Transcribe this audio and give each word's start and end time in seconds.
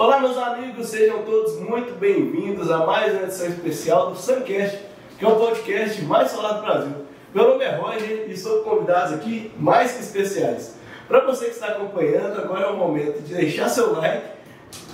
Olá, 0.00 0.18
meus 0.18 0.38
amigos, 0.38 0.88
sejam 0.88 1.24
todos 1.24 1.60
muito 1.60 1.94
bem-vindos 1.98 2.70
a 2.70 2.86
mais 2.86 3.12
uma 3.12 3.24
edição 3.24 3.46
especial 3.48 4.10
do 4.10 4.16
Suncast, 4.16 4.78
que 5.18 5.22
é 5.26 5.28
o 5.28 5.36
podcast 5.36 6.02
mais 6.06 6.32
falado 6.32 6.56
do 6.56 6.62
Brasil. 6.62 6.92
Meu 7.34 7.48
nome 7.50 7.62
é 7.62 7.76
Roger 7.76 8.24
e 8.26 8.34
com 8.34 8.64
convidados 8.64 9.12
aqui 9.12 9.52
mais 9.58 9.92
que 9.92 10.00
especiais. 10.00 10.74
Para 11.06 11.26
você 11.26 11.44
que 11.44 11.50
está 11.50 11.66
acompanhando, 11.66 12.40
agora 12.40 12.68
é 12.68 12.70
o 12.70 12.78
momento 12.78 13.20
de 13.20 13.34
deixar 13.34 13.68
seu 13.68 13.92
like, 13.92 14.26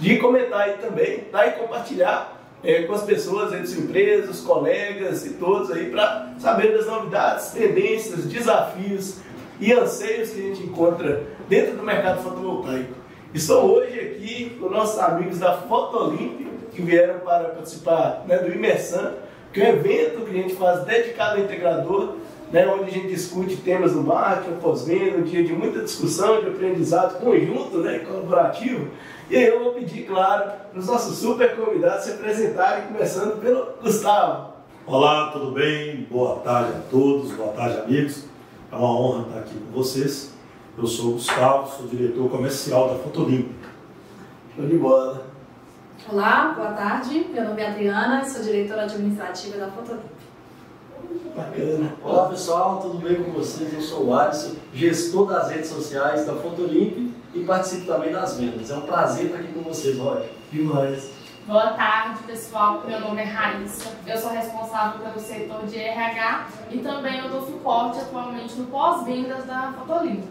de 0.00 0.18
comentar 0.18 0.62
aí 0.62 0.72
também, 0.78 1.20
tá? 1.30 1.46
e 1.46 1.52
compartilhar 1.52 2.44
é, 2.64 2.82
com 2.82 2.92
as 2.92 3.04
pessoas 3.04 3.52
da 3.52 3.64
sua 3.64 3.84
empresa, 3.84 4.28
os 4.28 4.40
colegas 4.40 5.24
e 5.24 5.34
todos 5.34 5.70
aí 5.70 5.88
para 5.88 6.34
saber 6.40 6.76
das 6.76 6.86
novidades, 6.86 7.52
tendências, 7.52 8.24
desafios 8.24 9.18
e 9.60 9.72
anseios 9.72 10.30
que 10.30 10.40
a 10.40 10.42
gente 10.42 10.64
encontra 10.64 11.22
dentro 11.48 11.76
do 11.76 11.84
mercado 11.84 12.24
fotovoltaico. 12.24 13.05
Estou 13.36 13.76
hoje 13.76 14.00
aqui 14.00 14.56
com 14.58 14.70
nossos 14.70 14.98
amigos 14.98 15.38
da 15.38 15.58
Fotolimp, 15.58 16.40
que 16.72 16.80
vieram 16.80 17.18
para 17.18 17.50
participar 17.50 18.24
né, 18.26 18.38
do 18.38 18.50
Imersan, 18.50 19.12
que 19.52 19.60
é 19.60 19.66
um 19.66 19.76
evento 19.76 20.24
que 20.24 20.30
a 20.30 20.42
gente 20.42 20.54
faz 20.54 20.84
dedicado 20.84 21.36
ao 21.36 21.44
integrador, 21.44 22.14
né, 22.50 22.66
onde 22.66 22.84
a 22.84 22.94
gente 22.94 23.08
discute 23.08 23.56
temas 23.56 23.92
do 23.92 24.00
marketing, 24.00 24.56
pós-venda, 24.56 25.18
um 25.18 25.22
dia 25.22 25.44
de 25.44 25.52
muita 25.52 25.80
discussão, 25.80 26.40
de 26.40 26.48
aprendizado 26.48 27.20
conjunto, 27.20 27.76
né, 27.80 27.98
colaborativo. 27.98 28.88
E 29.28 29.36
aí 29.36 29.48
eu 29.48 29.62
vou 29.62 29.74
pedir, 29.74 30.06
claro, 30.06 30.52
para 30.70 30.80
os 30.80 30.86
nossos 30.86 31.18
super 31.18 31.54
convidados 31.56 32.06
se 32.06 32.12
apresentarem, 32.12 32.86
começando 32.86 33.38
pelo 33.38 33.66
Gustavo. 33.82 34.54
Olá, 34.86 35.30
tudo 35.30 35.50
bem? 35.50 36.06
Boa 36.10 36.36
tarde 36.36 36.72
a 36.72 36.90
todos, 36.90 37.32
boa 37.32 37.52
tarde, 37.52 37.80
amigos. 37.80 38.24
É 38.72 38.76
uma 38.76 38.98
honra 38.98 39.26
estar 39.28 39.40
aqui 39.40 39.54
com 39.58 39.72
vocês. 39.72 40.35
Eu 40.78 40.86
sou 40.86 41.10
o 41.10 41.12
Gustavo, 41.12 41.74
sou 41.74 41.86
diretor 41.86 42.28
comercial 42.28 42.90
da 42.90 42.96
Fotolimp. 42.96 43.50
Show 44.54 44.66
de 44.66 44.76
bola. 44.76 45.26
Olá, 46.06 46.52
boa 46.54 46.72
tarde. 46.72 47.26
Meu 47.32 47.44
nome 47.44 47.62
é 47.62 47.68
Adriana, 47.68 48.22
sou 48.22 48.42
diretora 48.42 48.82
administrativa 48.82 49.56
da 49.56 49.70
Fotolimp. 49.70 50.04
Bacana. 51.34 51.94
Olá 52.04 52.28
pessoal, 52.28 52.82
tudo 52.82 52.98
bem 52.98 53.22
com 53.22 53.32
vocês? 53.32 53.72
Eu 53.72 53.80
sou 53.80 54.08
o 54.08 54.14
Alisson, 54.14 54.56
gestor 54.74 55.26
das 55.26 55.50
redes 55.50 55.70
sociais 55.70 56.26
da 56.26 56.34
Fotolimp 56.34 57.10
e 57.32 57.44
participo 57.44 57.86
também 57.86 58.12
das 58.12 58.36
vendas. 58.36 58.70
É 58.70 58.76
um 58.76 58.82
prazer 58.82 59.26
estar 59.26 59.38
aqui 59.38 59.54
com 59.54 59.62
vocês, 59.62 59.96
Roger. 59.96 60.28
Demais. 60.52 61.10
Boa 61.46 61.70
tarde, 61.70 62.22
pessoal. 62.24 62.82
Meu 62.86 63.00
nome 63.00 63.22
é 63.22 63.24
Raíssa. 63.24 63.92
Eu 64.06 64.18
sou 64.18 64.30
responsável 64.30 65.00
pelo 65.00 65.18
setor 65.18 65.64
de 65.64 65.78
RH 65.78 66.48
e 66.70 66.78
também 66.80 67.20
eu 67.20 67.30
dou 67.30 67.46
suporte 67.46 67.98
atualmente 67.98 68.56
no 68.56 68.66
pós-vendas 68.66 69.46
da 69.46 69.72
Fotolimp. 69.72 70.22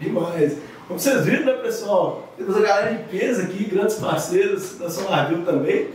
Demais. 0.00 0.58
Como 0.86 0.98
vocês 0.98 1.24
viram, 1.24 1.44
né, 1.44 1.52
pessoal? 1.54 2.32
Temos 2.36 2.56
a 2.56 2.60
galera 2.60 2.94
de 2.94 3.04
peso 3.04 3.42
aqui, 3.42 3.64
grandes 3.64 3.96
parceiros 3.96 4.78
da 4.78 4.88
Solarville 4.88 5.44
também. 5.44 5.90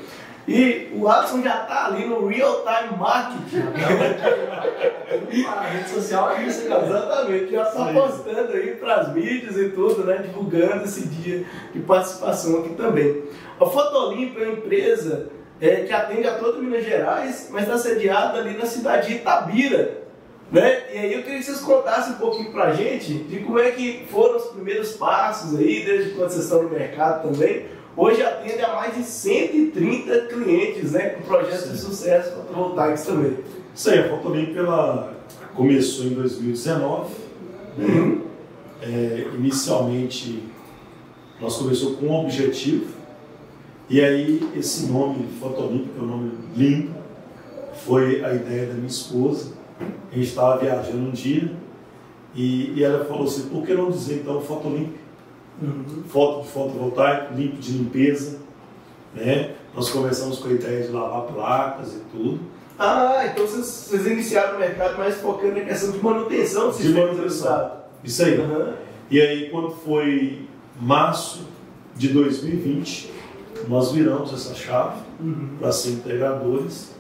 E 0.48 0.92
o 0.94 1.08
Alisson 1.08 1.42
já 1.42 1.62
está 1.62 1.86
ali 1.86 2.06
no 2.06 2.28
Real 2.28 2.64
Time 2.66 3.00
Marketing. 3.00 3.64
A 5.48 5.62
rede 5.62 5.90
social 5.90 6.32
é 6.32 6.44
isso. 6.44 6.66
Exatamente, 6.66 7.52
já 7.52 7.64
está 7.64 7.94
postando 7.94 8.52
aí 8.52 8.76
para 8.76 8.96
as 8.96 9.14
mídias 9.14 9.58
e 9.58 9.70
tudo, 9.70 10.04
né? 10.04 10.18
Divulgando 10.18 10.84
esse 10.84 11.08
dia 11.08 11.46
de 11.74 11.80
participação 11.80 12.60
aqui 12.60 12.76
também. 12.76 13.24
A 13.60 13.66
Fotolimp 13.66 14.38
é 14.38 14.44
uma 14.44 14.54
empresa 14.54 15.30
é, 15.62 15.78
que 15.78 15.94
atende 15.94 16.28
a 16.28 16.38
toda 16.38 16.60
Minas 16.60 16.84
Gerais, 16.84 17.50
mas 17.52 17.64
está 17.64 17.78
sediada 17.78 18.40
ali 18.40 18.58
na 18.58 18.66
cidade 18.66 19.08
de 19.08 19.14
Itabira. 19.16 20.03
Né? 20.54 20.84
E 20.94 20.98
aí 21.00 21.14
eu 21.14 21.24
queria 21.24 21.40
que 21.40 21.46
vocês 21.46 21.62
contassem 21.62 22.14
um 22.14 22.18
pouquinho 22.18 22.52
pra 22.52 22.74
gente 22.74 23.12
de 23.12 23.40
como 23.40 23.58
é 23.58 23.72
que 23.72 24.06
foram 24.12 24.38
os 24.38 24.52
primeiros 24.52 24.92
passos 24.92 25.58
aí, 25.60 25.84
desde 25.84 26.12
quando 26.12 26.30
vocês 26.30 26.44
estão 26.44 26.62
no 26.62 26.70
mercado 26.70 27.28
também. 27.28 27.66
Hoje 27.98 28.22
atende 28.22 28.62
a 28.62 28.76
mais 28.76 28.96
de 28.96 29.02
130 29.02 30.28
clientes, 30.28 30.92
né? 30.92 31.10
Com 31.10 31.22
projetos 31.24 31.72
de 31.72 31.78
sucesso 31.80 32.36
fotovoltaicos 32.36 33.02
também. 33.02 33.40
Isso 33.74 33.90
aí, 33.90 34.00
a 34.00 34.10
Fotolimp 34.10 34.56
ela 34.56 35.16
começou 35.56 36.06
em 36.06 36.14
2019. 36.14 37.16
né? 37.76 38.22
É, 38.84 39.28
inicialmente, 39.36 40.44
nós 41.42 41.58
começamos 41.58 41.98
com 41.98 42.06
um 42.06 42.26
objetivo. 42.26 42.94
E 43.90 44.00
aí, 44.04 44.48
esse 44.56 44.86
nome 44.86 45.28
Fotolimp, 45.40 45.94
que 45.94 46.00
é 46.00 46.04
um 46.04 46.06
nome 46.06 46.32
lindo, 46.56 46.94
foi 47.86 48.24
a 48.24 48.36
ideia 48.36 48.68
da 48.68 48.74
minha 48.76 48.88
esposa. 48.88 49.63
A 50.12 50.16
gente 50.16 50.28
estava 50.28 50.58
viajando 50.58 50.98
um 50.98 51.12
dia 51.12 51.52
e, 52.36 52.74
e 52.76 52.84
ela 52.84 53.06
falou 53.06 53.26
assim: 53.26 53.50
por 53.50 53.66
que 53.66 53.74
não 53.74 53.90
dizer 53.90 54.22
então 54.22 54.42
Fotolimp? 54.42 54.96
Foto 56.08 56.44
de 56.44 56.50
fotovoltaico, 56.50 57.34
limpo 57.36 57.58
de 57.58 57.72
limpeza. 57.74 58.40
Né? 59.14 59.54
Nós 59.76 59.90
começamos 59.90 60.40
com 60.40 60.50
a 60.50 60.52
ideia 60.52 60.84
de 60.86 60.92
lavar 60.92 61.22
placas 61.24 61.94
e 61.94 62.00
tudo. 62.12 62.40
Ah, 62.78 63.24
então 63.32 63.46
vocês, 63.46 63.66
vocês 63.66 64.08
iniciaram 64.08 64.58
o 64.58 64.60
mercado 64.60 64.98
mais 64.98 65.16
focando 65.16 65.54
na 65.54 65.62
questão 65.62 65.92
de 65.92 66.04
manutenção 66.04 66.68
do 66.68 66.72
De 66.72 66.78
sistema 66.78 67.06
manutenção. 67.06 67.28
do 67.28 67.34
Estado. 67.34 67.72
Isso 68.04 68.24
aí. 68.24 68.42
Aham. 68.42 68.74
E 69.12 69.22
aí, 69.22 69.50
quando 69.52 69.70
foi 69.70 70.48
março 70.82 71.48
de 71.96 72.10
2020, 72.10 73.12
nós 73.68 73.92
viramos 73.92 74.34
essa 74.34 74.56
chave 74.56 75.02
para 75.60 75.72
ser 75.72 75.92
integradores 75.92 76.93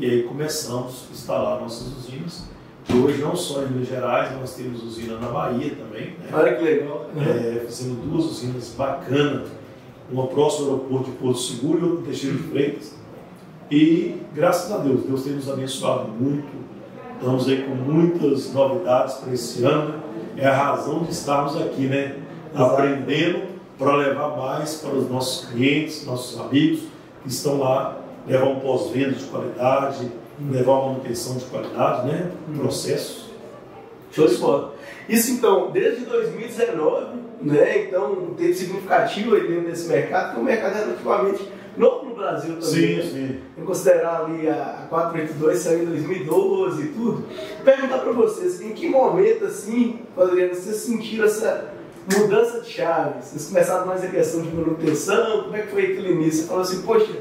e 0.00 0.06
aí 0.06 0.22
começamos 0.22 1.04
a 1.10 1.12
instalar 1.12 1.60
nossas 1.60 1.88
usinas. 1.98 2.44
E 2.88 2.94
hoje, 2.94 3.20
não 3.20 3.36
só 3.36 3.62
em 3.62 3.66
Minas 3.66 3.88
Gerais, 3.88 4.34
nós 4.40 4.54
temos 4.54 4.82
usina 4.82 5.18
na 5.18 5.28
Bahia 5.28 5.74
também. 5.76 6.06
Né? 6.06 6.30
Olha 6.32 6.56
que 6.56 6.64
legal. 6.64 7.10
É, 7.18 7.66
fizemos 7.66 7.98
duas 7.98 8.24
usinas 8.24 8.74
bacanas, 8.76 9.50
uma 10.10 10.26
próxima 10.26 10.68
ao 10.68 10.74
aeroporto 10.76 11.10
de 11.10 11.16
Porto 11.18 11.38
Seguro 11.38 11.78
e 11.78 11.82
outra 11.82 12.00
em 12.00 12.04
Teixeira 12.04 12.36
de 12.36 12.42
Freitas. 12.44 12.94
E 13.70 14.22
graças 14.34 14.72
a 14.72 14.78
Deus, 14.78 15.02
Deus 15.02 15.22
tem 15.22 15.34
nos 15.34 15.50
abençoado 15.50 16.08
muito. 16.08 16.48
Estamos 17.18 17.46
aí 17.46 17.62
com 17.62 17.74
muitas 17.74 18.54
novidades 18.54 19.16
para 19.16 19.34
esse 19.34 19.62
ano. 19.64 20.02
É 20.38 20.46
a 20.46 20.56
razão 20.56 21.04
de 21.04 21.10
estarmos 21.10 21.60
aqui, 21.60 21.82
né? 21.82 22.16
Exato. 22.54 22.72
Aprendendo 22.72 23.42
para 23.78 23.96
levar 23.96 24.34
mais 24.34 24.76
para 24.76 24.94
os 24.94 25.10
nossos 25.10 25.46
clientes, 25.50 26.06
nossos 26.06 26.40
amigos 26.40 26.84
que 27.22 27.28
estão 27.28 27.58
lá, 27.58 27.99
levar 28.26 28.46
um 28.46 28.60
pós-venda 28.60 29.12
de 29.12 29.24
qualidade, 29.24 30.10
levar 30.50 30.72
uma 30.72 30.92
manutenção 30.92 31.36
de 31.36 31.44
qualidade, 31.46 32.06
né? 32.06 32.30
Processos. 32.56 33.30
Show 34.12 34.26
de 34.26 34.36
bola. 34.36 34.74
Isso 35.08 35.32
então, 35.32 35.70
desde 35.70 36.04
2019, 36.04 37.18
né? 37.42 37.84
Então, 37.84 38.12
um 38.12 38.34
tempo 38.34 38.54
significativo 38.54 39.34
aí 39.34 39.46
dentro 39.46 39.70
desse 39.70 39.88
mercado, 39.88 40.34
que 40.34 40.40
o 40.40 40.44
mercado 40.44 40.76
é 40.76 40.80
relativamente 40.80 41.48
novo 41.76 42.06
no 42.06 42.14
Brasil 42.14 42.56
também. 42.56 42.96
né? 42.96 43.02
sim. 43.02 43.40
Em 43.58 43.64
considerar 43.64 44.24
ali 44.24 44.48
a 44.48 44.80
a 44.84 44.86
482 44.88 45.58
saiu 45.58 45.82
em 45.82 45.86
2012 45.86 46.82
e 46.82 46.88
tudo. 46.88 47.24
Perguntar 47.64 47.98
para 47.98 48.12
vocês, 48.12 48.60
em 48.60 48.72
que 48.72 48.88
momento 48.88 49.44
assim, 49.44 50.00
Adriano, 50.16 50.54
vocês 50.54 50.76
sentiram 50.76 51.24
essa 51.24 51.72
mudança 52.18 52.60
de 52.60 52.70
chave? 52.70 53.22
Vocês 53.22 53.46
começaram 53.46 53.86
mais 53.86 54.04
a 54.04 54.08
questão 54.08 54.42
de 54.42 54.54
manutenção? 54.54 55.44
Como 55.44 55.56
é 55.56 55.62
que 55.62 55.68
foi 55.68 55.82
aquele 55.84 56.12
início? 56.12 56.42
Você 56.42 56.48
falou 56.48 56.62
assim, 56.62 56.82
poxa, 56.82 57.12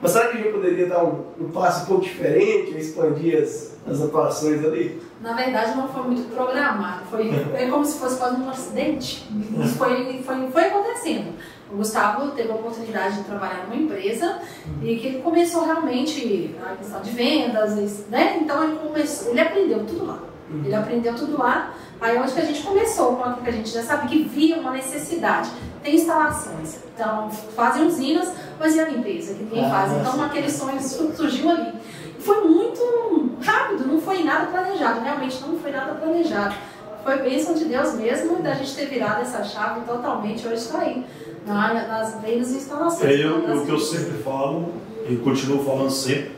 mas 0.00 0.12
será 0.12 0.28
que 0.28 0.38
a 0.38 0.40
gente 0.40 0.52
poderia 0.52 0.86
dar 0.86 1.04
um, 1.04 1.24
um 1.38 1.50
passo 1.50 1.84
um 1.84 1.86
pouco 1.86 2.02
diferente, 2.02 2.76
expandir 2.76 3.42
as, 3.42 3.76
as 3.86 4.00
atuações 4.00 4.64
ali? 4.64 5.00
Na 5.20 5.34
verdade, 5.34 5.76
não 5.76 5.88
foi 5.88 6.02
muito 6.04 6.34
programado. 6.34 7.04
Foi 7.10 7.30
é 7.54 7.66
como 7.68 7.84
se 7.84 7.98
fosse 7.98 8.18
quase 8.18 8.40
um 8.40 8.48
acidente. 8.48 9.28
Isso 9.62 9.76
foi, 9.76 10.22
foi, 10.22 10.50
foi 10.50 10.64
acontecendo. 10.64 11.34
O 11.70 11.76
Gustavo 11.76 12.30
teve 12.30 12.50
a 12.50 12.54
oportunidade 12.54 13.18
de 13.18 13.24
trabalhar 13.24 13.66
numa 13.68 13.76
empresa 13.76 14.40
e 14.82 14.96
que 14.96 15.06
ele 15.06 15.22
começou 15.22 15.64
realmente 15.64 16.56
a 16.64 16.74
questão 16.76 17.00
de 17.02 17.10
vendas, 17.10 18.06
né? 18.08 18.38
Então 18.40 18.64
ele, 18.64 18.76
começou, 18.78 19.30
ele 19.30 19.40
aprendeu 19.40 19.84
tudo 19.84 20.06
lá. 20.06 20.18
Ele 20.64 20.74
aprendeu 20.74 21.14
tudo 21.14 21.38
lá. 21.38 21.74
Aí 22.00 22.18
onde 22.18 22.32
que 22.32 22.40
a 22.40 22.44
gente 22.44 22.62
começou 22.62 23.16
com 23.16 23.22
aquilo 23.22 23.44
que 23.44 23.50
a 23.50 23.52
gente 23.52 23.70
já 23.70 23.82
sabe 23.82 24.08
que 24.08 24.24
via 24.24 24.56
uma 24.58 24.72
necessidade. 24.72 25.50
Tem 25.82 25.94
instalações, 25.94 26.80
então 26.94 27.30
fazem 27.30 27.86
usinas, 27.86 28.30
mas 28.58 28.74
e 28.76 28.80
a 28.80 28.88
limpeza 28.88 29.34
que 29.34 29.44
ninguém 29.44 29.64
Ah, 29.64 29.70
faz? 29.70 29.92
Então 29.92 30.22
aquele 30.24 30.50
sonho 30.50 30.80
su- 30.82 31.12
surgiu 31.16 31.48
ali. 31.50 31.72
Foi 32.18 32.44
muito 32.44 33.30
rápido, 33.42 33.86
não 33.86 33.98
foi 34.00 34.22
nada 34.22 34.46
planejado, 34.48 35.00
realmente 35.00 35.40
não 35.40 35.58
foi 35.58 35.70
nada 35.70 35.94
planejado. 35.94 36.54
Foi 37.02 37.16
bênção 37.22 37.54
de 37.54 37.64
Deus 37.64 37.94
mesmo 37.94 38.42
da 38.42 38.52
gente 38.52 38.74
ter 38.76 38.86
virado 38.86 39.22
essa 39.22 39.42
chave 39.42 39.80
totalmente, 39.86 40.46
hoje 40.46 40.56
está 40.56 40.80
aí, 40.80 41.02
na 41.46 41.68
área 41.68 41.88
das 41.88 42.20
vendas 42.20 42.52
e 42.52 42.56
instalações. 42.56 43.02
É 43.10 43.14
eu, 43.24 43.38
o 43.38 43.42
que 43.42 43.50
eu 43.50 43.64
vendas. 43.64 43.88
sempre 43.88 44.18
falo, 44.22 44.74
e 45.08 45.16
continuo 45.16 45.64
falando 45.64 45.90
sempre, 45.90 46.32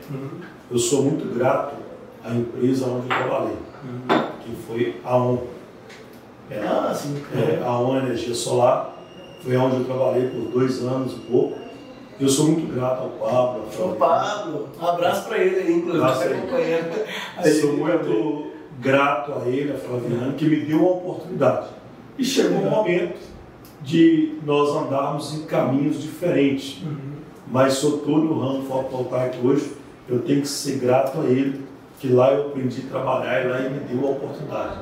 eu 0.71 0.77
sou 0.77 1.03
muito 1.03 1.37
grato 1.37 1.75
à 2.23 2.31
empresa 2.33 2.85
onde 2.85 3.09
eu 3.11 3.17
trabalhei, 3.17 3.57
que 4.45 4.55
foi 4.65 5.01
a 5.03 5.17
ON. 5.17 5.39
É, 6.49 6.59
Ah, 6.65 6.93
sim. 6.95 7.21
é, 7.35 7.61
a 7.61 7.77
ON 7.77 7.97
Energia 7.97 8.33
Solar, 8.33 8.92
foi 9.43 9.57
onde 9.57 9.77
eu 9.77 9.83
trabalhei 9.83 10.29
por 10.29 10.51
dois 10.51 10.81
anos 10.83 11.13
e 11.13 11.19
pouco. 11.29 11.57
Eu 12.19 12.29
sou 12.29 12.47
muito 12.47 12.73
grato 12.73 13.01
ao 13.01 13.09
Pablo, 13.09 13.65
Flaviana. 13.69 13.99
Pablo, 13.99 14.69
um 14.81 14.87
abraço 14.87 15.27
para 15.27 15.37
ele 15.39 15.55
aí, 15.57 15.73
inclusive, 15.73 16.33
acompanhando. 16.33 17.59
Sou 17.59 17.73
muito 17.73 18.51
grato 18.79 19.33
a 19.33 19.49
ele, 19.49 19.73
a 19.73 19.77
Flaviana, 19.77 20.33
que 20.33 20.45
me 20.45 20.57
deu 20.61 20.79
uma 20.79 20.91
oportunidade. 20.91 21.67
E 22.17 22.23
chegou 22.23 22.59
um 22.59 22.69
momento 22.69 23.17
de 23.81 24.37
nós 24.45 24.69
andarmos 24.69 25.33
em 25.33 25.45
caminhos 25.45 26.01
diferentes. 26.01 26.81
Mas 27.47 27.73
se 27.73 27.83
eu 27.83 27.97
estou 27.97 28.19
no 28.19 28.39
ramo 28.39 28.63
fotovoltaico 28.63 29.45
hoje, 29.45 29.73
eu 30.07 30.19
tenho 30.19 30.41
que 30.41 30.47
ser 30.47 30.79
grato 30.79 31.19
a 31.19 31.25
ele, 31.25 31.65
que 31.99 32.07
lá 32.07 32.31
eu 32.31 32.47
aprendi 32.47 32.83
a 32.87 32.89
trabalhar 32.89 33.43
e 33.43 33.47
lá 33.49 33.59
ele 33.59 33.69
me 33.69 33.79
deu 33.81 34.07
a 34.07 34.11
oportunidade. 34.11 34.77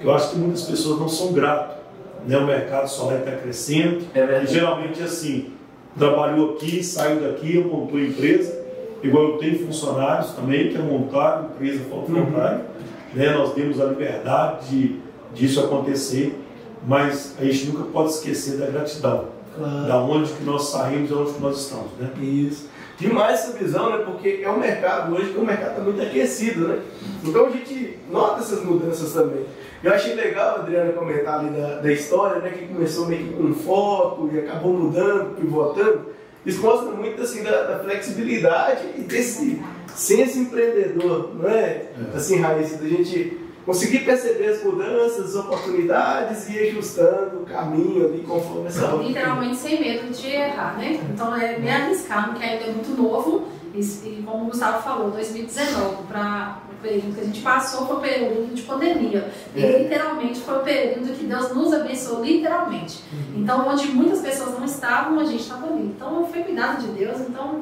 Eu 0.00 0.12
acho 0.12 0.30
que 0.30 0.38
muitas 0.38 0.62
pessoas 0.62 0.98
não 0.98 1.08
são 1.08 1.32
gratas. 1.32 1.79
Né? 2.26 2.36
O 2.36 2.46
mercado 2.46 2.88
solar 2.88 3.18
está 3.18 3.32
crescendo. 3.32 4.04
É 4.14 4.42
e 4.42 4.46
geralmente 4.46 5.02
assim, 5.02 5.52
trabalhou 5.98 6.54
aqui, 6.54 6.82
saiu 6.82 7.20
daqui, 7.20 7.58
montou 7.58 7.98
empresa. 7.98 8.60
Igual 9.02 9.30
eu 9.30 9.38
tenho 9.38 9.66
funcionários 9.66 10.32
também 10.32 10.68
que 10.68 10.78
montaram 10.78 11.46
empresa 11.46 11.84
fotovoltaica. 11.84 12.66
Né? 13.14 13.32
Nós 13.32 13.54
temos 13.54 13.80
a 13.80 13.86
liberdade 13.86 14.68
de, 14.68 15.00
disso 15.34 15.60
acontecer, 15.60 16.38
mas 16.86 17.34
a 17.38 17.44
gente 17.44 17.66
nunca 17.66 17.84
pode 17.84 18.10
esquecer 18.10 18.58
da 18.58 18.66
gratidão. 18.66 19.24
Claro. 19.56 19.88
Da 19.88 19.98
onde 19.98 20.32
que 20.32 20.44
nós 20.44 20.68
saímos 20.68 21.10
e 21.10 21.14
onde 21.14 21.32
que 21.32 21.40
nós 21.40 21.60
estamos. 21.60 21.90
Né? 21.98 22.10
Isso. 22.20 22.68
Demais 23.00 23.40
essa 23.40 23.56
visão, 23.56 23.96
né? 23.96 24.04
Porque 24.04 24.40
é 24.42 24.50
um 24.50 24.58
mercado 24.58 25.14
hoje 25.14 25.32
que 25.32 25.38
o 25.38 25.44
mercado 25.44 25.70
está 25.70 25.82
muito 25.82 26.02
aquecido, 26.02 26.68
né? 26.68 26.80
Então 27.24 27.46
a 27.46 27.50
gente 27.50 27.98
nota 28.10 28.40
essas 28.40 28.62
mudanças 28.62 29.12
também. 29.14 29.46
Eu 29.82 29.94
achei 29.94 30.14
legal 30.14 30.56
a 30.56 30.60
Adriana 30.60 30.92
comentar 30.92 31.40
ali 31.40 31.48
da, 31.58 31.76
da 31.76 31.90
história, 31.90 32.42
né? 32.42 32.50
Que 32.50 32.66
começou 32.66 33.06
meio 33.06 33.26
que 33.26 33.32
com 33.32 33.54
foco 33.54 34.28
e 34.30 34.40
acabou 34.40 34.74
mudando, 34.74 35.34
pivotando. 35.34 36.10
Isso 36.44 36.60
mostra 36.60 36.90
muito 36.90 37.22
assim 37.22 37.42
da, 37.42 37.62
da 37.62 37.78
flexibilidade 37.78 38.82
e 38.98 39.00
desse 39.00 39.62
senso 39.94 40.38
empreendedor, 40.38 41.34
não 41.34 41.48
é? 41.48 41.86
É. 42.12 42.16
Assim, 42.16 42.38
Raíssa, 42.38 42.76
da 42.76 42.86
gente 42.86 43.38
conseguir 43.66 44.00
perceber 44.00 44.48
as 44.48 44.64
mudanças, 44.64 45.30
as 45.30 45.36
oportunidades 45.36 46.48
e 46.48 46.52
ir 46.52 46.70
ajustando 46.70 47.40
o 47.42 47.44
caminho 47.46 48.06
ali 48.06 48.20
conforme 48.26 48.66
essa 48.68 48.86
Literalmente 48.96 49.56
sem 49.56 49.80
medo 49.80 50.10
de 50.12 50.26
errar, 50.28 50.76
né? 50.78 51.00
Então 51.12 51.36
é 51.36 51.58
me 51.58 51.70
arriscar, 51.70 52.30
porque 52.30 52.44
ainda 52.44 52.64
é 52.64 52.72
muito 52.72 52.90
novo. 53.00 53.48
E, 53.72 54.22
como 54.26 54.44
o 54.44 54.46
Gustavo 54.46 54.82
falou, 54.82 55.10
2019, 55.12 56.02
para 56.08 56.58
o 56.72 56.82
período 56.82 57.14
que 57.14 57.20
a 57.20 57.24
gente 57.24 57.40
passou, 57.40 57.86
foi 57.86 57.96
o 57.96 58.00
período 58.00 58.52
de 58.52 58.62
pandemia. 58.62 59.30
E 59.54 59.62
É. 59.64 59.82
literalmente 59.84 60.40
foi 60.40 60.56
o 60.58 60.62
período 60.62 61.16
que 61.16 61.24
Deus 61.24 61.54
nos 61.54 61.72
abençoou, 61.72 62.24
literalmente. 62.24 63.04
Então, 63.36 63.68
onde 63.68 63.86
muitas 63.88 64.20
pessoas 64.22 64.58
não 64.58 64.64
estavam, 64.64 65.20
a 65.20 65.24
gente 65.24 65.42
estava 65.42 65.66
ali. 65.68 65.82
Então, 65.84 66.26
foi 66.26 66.42
cuidado 66.42 66.80
de 66.82 66.88
Deus. 66.98 67.20
Então, 67.20 67.60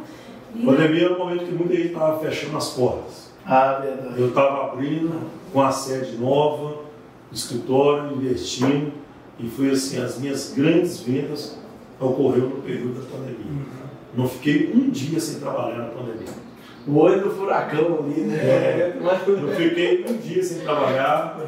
e- 0.55 0.65
Pandemia 0.65 1.05
era 1.05 1.15
o 1.15 1.19
momento 1.19 1.45
que 1.45 1.53
muita 1.53 1.75
gente 1.77 1.89
estava 1.89 2.19
fechando 2.21 2.57
as 2.57 2.71
portas. 2.71 3.28
Ah, 3.49 3.81
verdade. 3.83 4.21
Eu 4.21 4.29
estava 4.29 4.73
abrindo 4.73 5.19
com 5.53 5.63
a 5.63 5.73
sede 5.73 6.17
nova, 6.19 6.83
escritório, 7.33 8.13
investindo, 8.17 8.93
e 9.39 9.49
foi 9.49 9.71
assim, 9.71 9.99
as 10.03 10.19
minhas 10.19 10.53
grandes 10.55 11.01
vendas 11.01 11.59
ocorreram 11.99 12.49
no 12.51 12.63
período 12.63 13.01
da 13.01 13.07
pandemia. 13.07 13.63
Não 14.15 14.29
fiquei 14.29 14.73
um 14.75 14.91
dia 14.91 15.19
sem 15.19 15.41
trabalhar 15.41 15.79
na 15.79 15.85
pandemia. 15.87 16.33
O 16.87 16.97
olho 16.97 17.23
do 17.23 17.31
furacão 17.31 17.99
ali, 18.05 18.21
né? 18.23 18.37
É. 18.37 18.97
Eu 19.27 19.49
fiquei 19.55 20.05
um 20.09 20.17
dia 20.17 20.43
sem 20.43 20.61
trabalhar, 20.61 21.39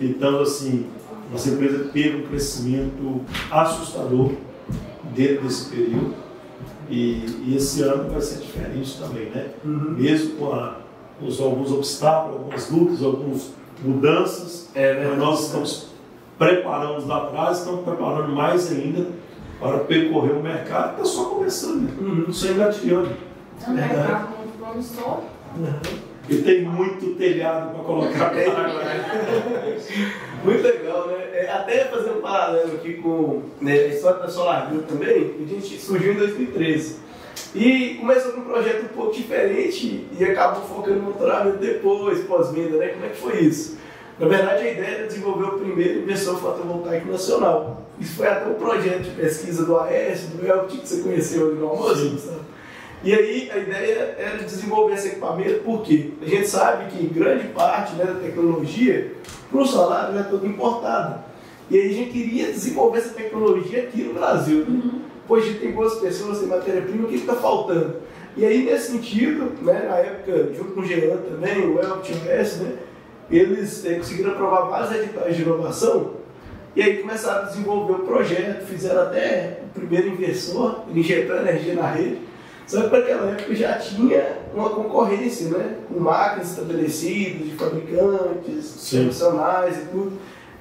então 0.00 0.40
assim, 0.40 0.86
nossa 1.30 1.50
empresa 1.50 1.84
teve 1.92 2.18
um 2.18 2.26
crescimento 2.28 3.20
assustador 3.50 4.32
dentro 5.14 5.42
desse 5.44 5.70
período. 5.70 6.14
E, 6.88 7.24
e 7.46 7.54
esse 7.56 7.82
ano 7.82 8.10
vai 8.10 8.20
ser 8.20 8.40
diferente 8.40 8.98
também, 8.98 9.30
né? 9.30 9.48
Uhum. 9.64 9.94
Mesmo 9.98 10.36
com 10.36 10.52
a- 10.52 10.83
os, 11.20 11.40
alguns 11.40 11.70
obstáculos, 11.72 12.36
algumas 12.36 12.70
lutas, 12.70 13.02
algumas 13.02 13.50
mudanças, 13.82 14.70
É 14.74 14.92
mas 14.94 14.98
verdade. 15.00 15.20
nós 15.20 15.44
estamos 15.46 15.86
preparando 16.38 17.06
lá 17.06 17.24
atrás, 17.24 17.58
estamos 17.58 17.84
preparando 17.84 18.32
mais 18.32 18.70
ainda 18.72 19.06
para 19.60 19.78
percorrer 19.78 20.32
o 20.32 20.42
mercado 20.42 20.96
que 20.96 21.02
está 21.02 21.04
só 21.04 21.24
começando, 21.30 21.82
né? 21.82 21.92
Uhum. 22.00 22.32
Só 22.32 22.48
engatilhando. 22.48 23.10
É 23.66 23.70
um 23.70 23.74
mercado 23.74 24.28
muito 24.36 24.58
promissor. 24.58 25.20
E 26.28 26.36
tem 26.38 26.62
muito 26.64 27.14
telhado 27.16 27.74
para 27.74 27.84
colocar 27.84 28.26
água, 28.26 28.84
né? 28.84 29.78
Muito 30.42 30.62
legal, 30.62 31.06
né? 31.06 31.14
É, 31.32 31.50
até 31.50 31.84
fazer 31.84 32.10
um 32.10 32.20
paralelo 32.20 32.74
aqui 32.74 32.94
com 32.94 33.42
né, 33.60 33.72
a 33.72 33.86
história 33.88 34.20
da 34.20 34.28
Solar 34.28 34.70
também, 34.88 35.34
a 35.42 35.48
gente 35.48 35.78
surgiu 35.78 36.12
em 36.12 36.16
2013. 36.16 37.03
E 37.54 37.96
começou 38.00 38.32
com 38.32 38.40
um 38.40 38.44
projeto 38.44 38.84
um 38.84 38.88
pouco 38.88 39.14
diferente 39.14 40.06
e 40.18 40.24
acabou 40.24 40.64
focando 40.64 40.96
no 40.96 41.02
motoramento 41.04 41.58
depois, 41.58 42.20
pós-venda, 42.24 42.76
né? 42.78 42.88
Como 42.88 43.06
é 43.06 43.08
que 43.08 43.16
foi 43.16 43.40
isso? 43.40 43.78
Na 44.18 44.28
verdade, 44.28 44.66
a 44.66 44.72
ideia 44.72 44.96
era 44.96 45.06
desenvolver 45.06 45.44
o 45.44 45.58
primeiro 45.58 46.00
inversor 46.00 46.38
fotovoltaico 46.38 47.10
nacional. 47.10 47.82
Isso 47.98 48.16
foi 48.16 48.28
até 48.28 48.46
um 48.46 48.54
projeto 48.54 49.02
de 49.02 49.10
pesquisa 49.10 49.64
do 49.64 49.78
AES, 49.78 50.22
do 50.28 50.46
ELT, 50.46 50.78
que 50.78 50.88
você 50.88 51.02
conheceu 51.02 51.48
ali 51.48 51.56
no 51.56 51.68
almoço, 51.68 52.10
Gustavo. 52.10 52.40
E 53.02 53.12
aí 53.12 53.50
a 53.50 53.58
ideia 53.58 54.16
era 54.18 54.38
desenvolver 54.38 54.94
esse 54.94 55.08
equipamento, 55.08 55.60
porque 55.62 56.12
a 56.22 56.26
gente 56.26 56.48
sabe 56.48 56.90
que 56.90 57.06
grande 57.06 57.48
parte 57.48 57.94
né, 57.96 58.04
da 58.06 58.14
tecnologia 58.14 59.12
para 59.50 59.60
o 59.60 59.66
solar 59.66 60.10
ela 60.10 60.20
é 60.20 60.22
toda 60.24 60.46
importada. 60.46 61.24
E 61.70 61.78
aí 61.78 61.90
a 61.90 61.92
gente 61.92 62.10
queria 62.10 62.50
desenvolver 62.50 62.98
essa 62.98 63.10
tecnologia 63.10 63.82
aqui 63.82 64.02
no 64.04 64.14
Brasil. 64.14 64.64
Né? 64.66 65.03
Pois 65.26 65.44
a 65.44 65.46
gente 65.46 65.60
tem 65.60 65.72
boas 65.72 65.94
pessoas, 65.94 66.38
tem 66.38 66.48
matéria-prima, 66.48 67.06
o 67.06 67.08
que 67.08 67.16
está 67.16 67.34
faltando? 67.34 67.96
E 68.36 68.44
aí, 68.44 68.64
nesse 68.64 68.92
sentido, 68.92 69.52
né, 69.62 69.86
na 69.88 69.96
época, 69.96 70.52
junto 70.54 70.72
com 70.72 70.80
o 70.80 70.84
Jean 70.84 71.16
também, 71.16 71.66
o 71.66 71.78
Elton 71.78 72.00
TMS, 72.00 72.62
né, 72.62 72.76
eles 73.30 73.84
eh, 73.86 73.94
conseguiram 73.94 74.32
aprovar 74.32 74.62
vários 74.62 74.92
editais 74.92 75.36
de 75.36 75.42
inovação 75.42 76.24
e 76.76 76.82
aí 76.82 76.98
começaram 76.98 77.42
a 77.42 77.44
desenvolver 77.46 77.92
o 77.92 77.98
projeto, 78.00 78.66
fizeram 78.66 79.02
até 79.02 79.60
o 79.64 79.78
primeiro 79.78 80.08
inversor, 80.08 80.80
injetou 80.92 81.36
energia 81.36 81.74
na 81.74 81.86
rede. 81.86 82.18
Só 82.66 82.82
que 82.82 82.88
para 82.88 82.98
aquela 82.98 83.30
época 83.30 83.54
já 83.54 83.74
tinha 83.74 84.38
uma 84.52 84.70
concorrência, 84.70 85.50
né? 85.50 85.76
Com 85.88 86.00
máquinas 86.00 86.50
estabelecidas, 86.50 87.46
de 87.46 87.54
fabricantes, 87.56 88.64
Sim. 88.64 89.02
profissionais 89.02 89.76
e 89.76 89.86
tudo. 89.86 90.12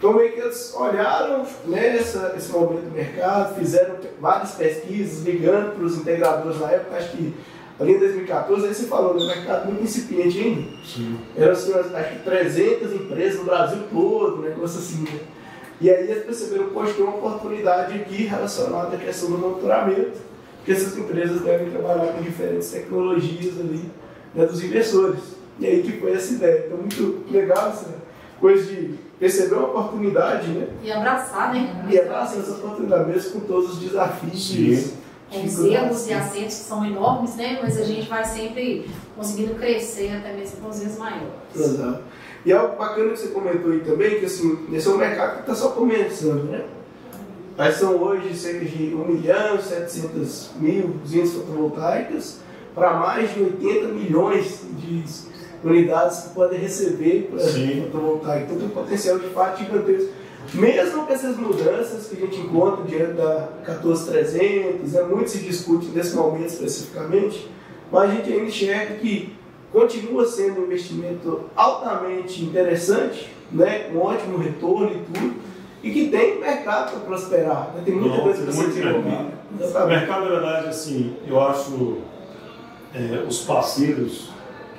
Então 0.03 0.15
meio 0.15 0.33
que 0.33 0.39
eles 0.41 0.75
olharam 0.75 1.45
né, 1.65 1.95
essa, 1.95 2.33
esse 2.35 2.51
momento 2.51 2.89
do 2.89 2.91
mercado, 2.91 3.55
fizeram 3.55 3.95
várias 4.19 4.51
pesquisas, 4.51 5.23
ligando 5.23 5.77
para 5.77 5.85
os 5.85 5.95
integradores 5.95 6.59
na 6.59 6.71
época, 6.71 6.97
acho 6.97 7.11
que 7.11 7.33
ali 7.79 7.93
em 7.93 7.99
2014, 7.99 8.67
aí 8.67 8.73
você 8.73 8.87
falou, 8.87 9.13
né, 9.13 9.33
mercado 9.33 9.67
muito 9.67 9.81
incipiente 9.85 10.37
ainda. 10.37 10.63
Sim. 10.85 11.17
Eram 11.37 11.53
assim, 11.53 11.71
acho 11.71 12.09
que 12.09 12.19
300 12.21 12.93
empresas 12.95 13.39
no 13.39 13.45
Brasil 13.45 13.79
todo, 13.89 14.39
um 14.39 14.41
negócio 14.41 14.79
assim, 14.79 15.03
né? 15.03 15.21
E 15.79 15.89
aí 15.89 16.11
eles 16.11 16.25
perceberam, 16.25 16.65
poxa, 16.71 16.95
tem 16.95 17.05
uma 17.05 17.15
oportunidade 17.15 17.93
aqui 17.93 18.23
relacionada 18.23 18.97
à 18.97 18.99
questão 18.99 19.31
do 19.31 19.37
monitoramento, 19.37 20.19
que 20.65 20.73
essas 20.73 20.97
empresas 20.97 21.39
devem 21.39 21.71
trabalhar 21.71 22.11
com 22.11 22.21
diferentes 22.21 22.69
tecnologias 22.69 23.57
ali, 23.57 23.89
né, 24.35 24.45
dos 24.45 24.61
investidores. 24.61 25.21
E 25.61 25.65
aí 25.65 25.81
que 25.81 25.93
foi 25.93 26.11
essa 26.11 26.33
ideia. 26.33 26.65
Então, 26.65 26.77
muito 26.77 27.23
legal 27.31 27.69
essa 27.69 27.87
coisa 28.41 28.65
de 28.65 28.95
perceber 29.19 29.55
uma 29.55 29.67
oportunidade, 29.69 30.47
né? 30.49 30.67
E 30.83 30.91
abraçar, 30.91 31.53
né? 31.53 31.85
E 31.89 31.99
abraçar 31.99 32.39
essa 32.39 32.51
oportunidade 32.51 33.09
mesmo 33.09 33.31
com 33.31 33.39
todos 33.41 33.73
os 33.73 33.79
desafios. 33.79 34.41
Sim. 34.41 34.93
Com 35.31 35.45
os 35.45 35.59
erros 35.59 36.07
e 36.07 36.13
acertos 36.13 36.57
que 36.57 36.63
são 36.65 36.85
enormes, 36.85 37.35
né? 37.35 37.59
Mas 37.61 37.77
a 37.79 37.83
gente 37.83 38.07
vai 38.07 38.23
sempre 38.23 38.87
conseguindo 39.15 39.55
crescer 39.55 40.15
até 40.15 40.31
mesmo 40.33 40.61
com 40.61 40.69
os 40.69 40.79
erros 40.79 40.97
maiores. 40.97 41.33
Exato. 41.55 42.03
E 42.45 42.51
algo 42.51 42.75
bacana 42.75 43.11
que 43.11 43.19
você 43.19 43.27
comentou 43.29 43.71
aí 43.71 43.79
também, 43.79 44.19
que 44.19 44.25
assim, 44.25 44.59
esse 44.71 44.87
é 44.87 44.91
um 44.91 44.97
mercado 44.97 45.35
que 45.35 45.39
está 45.41 45.55
só 45.55 45.69
começando, 45.69 46.43
né? 46.43 46.65
Mas 47.57 47.75
são 47.75 47.95
hoje 48.01 48.35
cerca 48.35 48.65
de 48.65 48.93
1 48.93 49.05
milhão 49.05 49.55
e 49.55 49.61
700 49.61 50.51
mil 50.59 50.95
usinas 51.03 51.31
fotovoltaicas 51.31 52.39
para 52.75 52.93
mais 52.93 53.33
de 53.33 53.41
80 53.41 53.87
milhões 53.89 54.61
de 54.77 55.03
unidades 55.63 56.19
que 56.21 56.29
podem 56.29 56.59
receber 56.59 57.29
para 57.31 57.39
fotovoltaica. 57.39 58.43
Então 58.45 58.57
tem 58.57 58.67
um 58.67 58.69
potencial 58.69 59.19
de 59.19 59.27
fato 59.29 59.63
gigantesco. 59.63 60.09
Mesmo 60.53 61.05
com 61.05 61.13
essas 61.13 61.37
mudanças 61.37 62.07
que 62.07 62.17
a 62.17 62.19
gente 62.25 62.41
encontra 62.41 62.83
diante 62.83 63.13
da 63.13 63.49
14300, 63.65 64.91
né, 64.91 65.01
muito 65.03 65.29
se 65.29 65.39
discute 65.39 65.87
nesse 65.87 66.15
momento 66.15 66.47
especificamente, 66.47 67.49
mas 67.91 68.09
a 68.09 68.13
gente 68.13 68.31
ainda 68.31 68.45
enxerga 68.45 68.95
que 68.95 69.33
continua 69.71 70.25
sendo 70.25 70.61
um 70.61 70.65
investimento 70.65 71.45
altamente 71.55 72.43
interessante, 72.43 73.33
né, 73.51 73.89
com 73.91 73.99
ótimo 73.99 74.37
retorno 74.37 74.91
e 74.91 75.19
tudo, 75.19 75.35
e 75.81 75.91
que 75.91 76.09
tem 76.09 76.39
mercado 76.39 76.91
para 76.91 76.99
prosperar, 77.01 77.71
né, 77.73 77.81
tem 77.83 77.95
muita 77.95 78.17
Não, 78.17 78.23
coisa 78.23 78.43
para 78.43 78.51
ser 78.51 78.67
desenvolvida. 78.67 79.33
O 79.53 79.87
mercado, 79.87 80.25
na 80.25 80.29
verdade, 80.29 80.67
assim, 80.67 81.15
eu 81.27 81.39
acho 81.39 81.97
é, 82.93 83.23
os 83.27 83.41
parceiros 83.41 84.32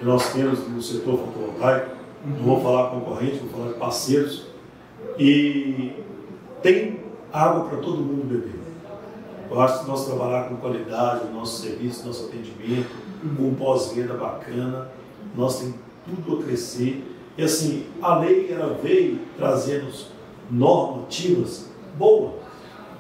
que 0.04 0.08
nós 0.08 0.32
temos 0.34 0.68
no 0.68 0.82
setor 0.82 1.18
fotovoltaico, 1.18 1.96
não 2.26 2.44
vou 2.44 2.61
falar 2.61 2.90
concorrente, 2.90 3.38
vou 3.38 3.49
falar 3.49 3.73
de 3.73 3.78
parceiros, 3.78 4.46
e 5.18 5.92
tem 6.62 7.00
água 7.32 7.64
para 7.64 7.78
todo 7.78 7.99
mundo 7.99 8.26
beber. 8.28 8.61
Eu 9.50 9.61
acho 9.61 9.80
que 9.80 9.88
nós 9.88 10.06
trabalhar 10.06 10.49
com 10.49 10.56
qualidade, 10.56 11.26
o 11.26 11.32
nosso 11.32 11.62
serviço, 11.62 12.06
nosso 12.06 12.26
atendimento, 12.26 12.90
com 13.37 13.44
um 13.44 13.54
pós-venda 13.54 14.14
bacana, 14.14 14.88
nós 15.34 15.61
temos 15.61 15.76
tudo 16.04 16.40
a 16.40 16.44
crescer. 16.44 17.02
E 17.38 17.42
assim, 17.42 17.87
a 18.02 18.18
lei 18.18 18.52
ela 18.52 18.78
veio 18.82 19.20
trazendo 19.38 19.90
normativas 20.50 21.70
boas. 21.96 22.32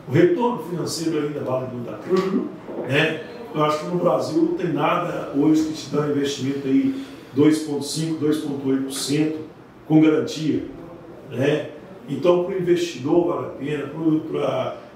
o 0.08 0.12
retorno 0.12 0.62
financeiro 0.64 1.18
ainda 1.18 1.40
vale 1.40 1.66
muito 1.72 1.90
a 1.90 1.94
pena. 1.94 2.18
Uhum. 2.18 2.48
Né? 2.88 3.33
Eu 3.54 3.62
acho 3.62 3.84
que 3.84 3.86
no 3.86 3.98
Brasil 4.00 4.42
não 4.42 4.54
tem 4.54 4.72
nada 4.72 5.32
hoje 5.36 5.62
que 5.66 5.74
te 5.74 5.90
dá 5.90 6.00
um 6.00 6.10
investimento 6.10 6.66
aí 6.66 7.04
2,5%, 7.36 8.18
2,8% 8.18 9.36
com 9.86 10.00
garantia. 10.00 10.64
Né? 11.30 11.70
Então, 12.08 12.44
para 12.44 12.54
o 12.54 12.58
investidor 12.58 13.28
vale 13.28 13.46
a 13.46 13.50
pena, 13.50 13.90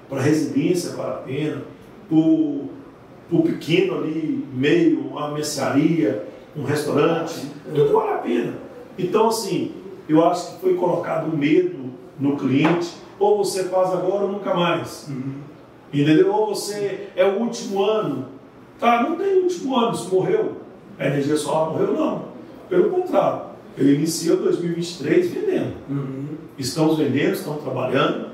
para 0.09 0.19
a 0.19 0.21
residência 0.21 0.91
vale 0.91 1.09
a 1.09 1.17
pena, 1.17 1.61
para 2.09 2.17
o 2.17 3.43
pequeno 3.45 3.99
ali, 3.99 4.45
meio, 4.53 5.07
uma 5.07 5.29
mercearia, 5.31 6.27
um 6.53 6.63
restaurante, 6.63 7.49
tudo 7.73 7.93
vale 7.93 8.11
a 8.11 8.17
pena. 8.17 8.53
Então, 8.97 9.29
assim, 9.29 9.71
eu 10.09 10.25
acho 10.25 10.55
que 10.55 10.61
foi 10.61 10.73
colocado 10.73 11.35
medo 11.35 11.79
no 12.19 12.35
cliente, 12.35 12.89
ou 13.17 13.37
você 13.37 13.63
faz 13.65 13.91
agora 13.93 14.25
ou 14.25 14.31
nunca 14.33 14.53
mais. 14.53 15.07
Uhum. 15.07 15.35
Entendeu? 15.93 16.33
Ou 16.33 16.53
você 16.53 17.07
é 17.15 17.23
o 17.23 17.39
último 17.39 17.83
ano. 17.83 18.38
Tá, 18.79 19.03
não 19.03 19.17
tem 19.17 19.43
último 19.43 19.75
ano, 19.75 19.95
se 19.95 20.13
morreu. 20.13 20.57
A 20.97 21.07
energia 21.07 21.35
solar 21.35 21.71
morreu, 21.71 21.93
não. 21.93 22.25
Pelo 22.69 22.89
contrário, 22.89 23.41
ele 23.77 23.95
inicia 23.95 24.35
2023 24.35 25.31
vendendo. 25.31 25.73
Uhum. 25.89 26.25
Estamos 26.57 26.97
vendendo, 26.97 27.33
estamos 27.33 27.63
trabalhando 27.63 28.29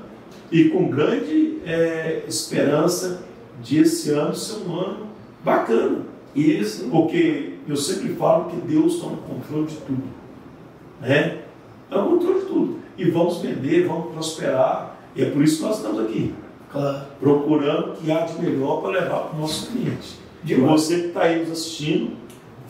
e 0.50 0.68
com 0.68 0.88
grande 0.88 1.58
é, 1.64 2.22
esperança 2.28 3.22
de 3.62 3.80
esse 3.80 4.10
ano 4.10 4.34
ser 4.34 4.68
um 4.68 4.78
ano 4.78 5.06
bacana. 5.44 6.02
Isso. 6.34 6.88
Porque 6.90 7.54
eu 7.66 7.76
sempre 7.76 8.14
falo 8.14 8.50
que 8.50 8.56
Deus 8.56 8.94
está 8.94 9.06
no 9.06 9.16
controle 9.16 9.66
de 9.66 9.76
tudo. 9.76 10.02
Né? 11.00 11.38
Está 11.84 12.02
no 12.02 12.10
controle 12.10 12.40
de 12.40 12.46
tudo. 12.46 12.78
E 12.98 13.10
vamos 13.10 13.38
vender, 13.38 13.86
vamos 13.86 14.12
prosperar. 14.12 14.96
E 15.14 15.22
é 15.22 15.30
por 15.30 15.42
isso 15.42 15.58
que 15.58 15.62
nós 15.62 15.76
estamos 15.76 16.00
aqui. 16.00 16.34
Claro. 16.70 17.06
Procurando 17.18 17.92
o 17.92 17.96
que 17.96 18.10
há 18.10 18.20
de 18.20 18.42
melhor 18.42 18.82
para 18.82 18.90
levar 18.90 19.20
para 19.20 19.36
o 19.36 19.40
nosso 19.40 19.70
cliente. 19.70 20.25
E 20.46 20.54
você 20.54 21.00
que 21.00 21.06
está 21.08 21.22
aí 21.22 21.40
nos 21.40 21.50
assistindo, 21.50 22.12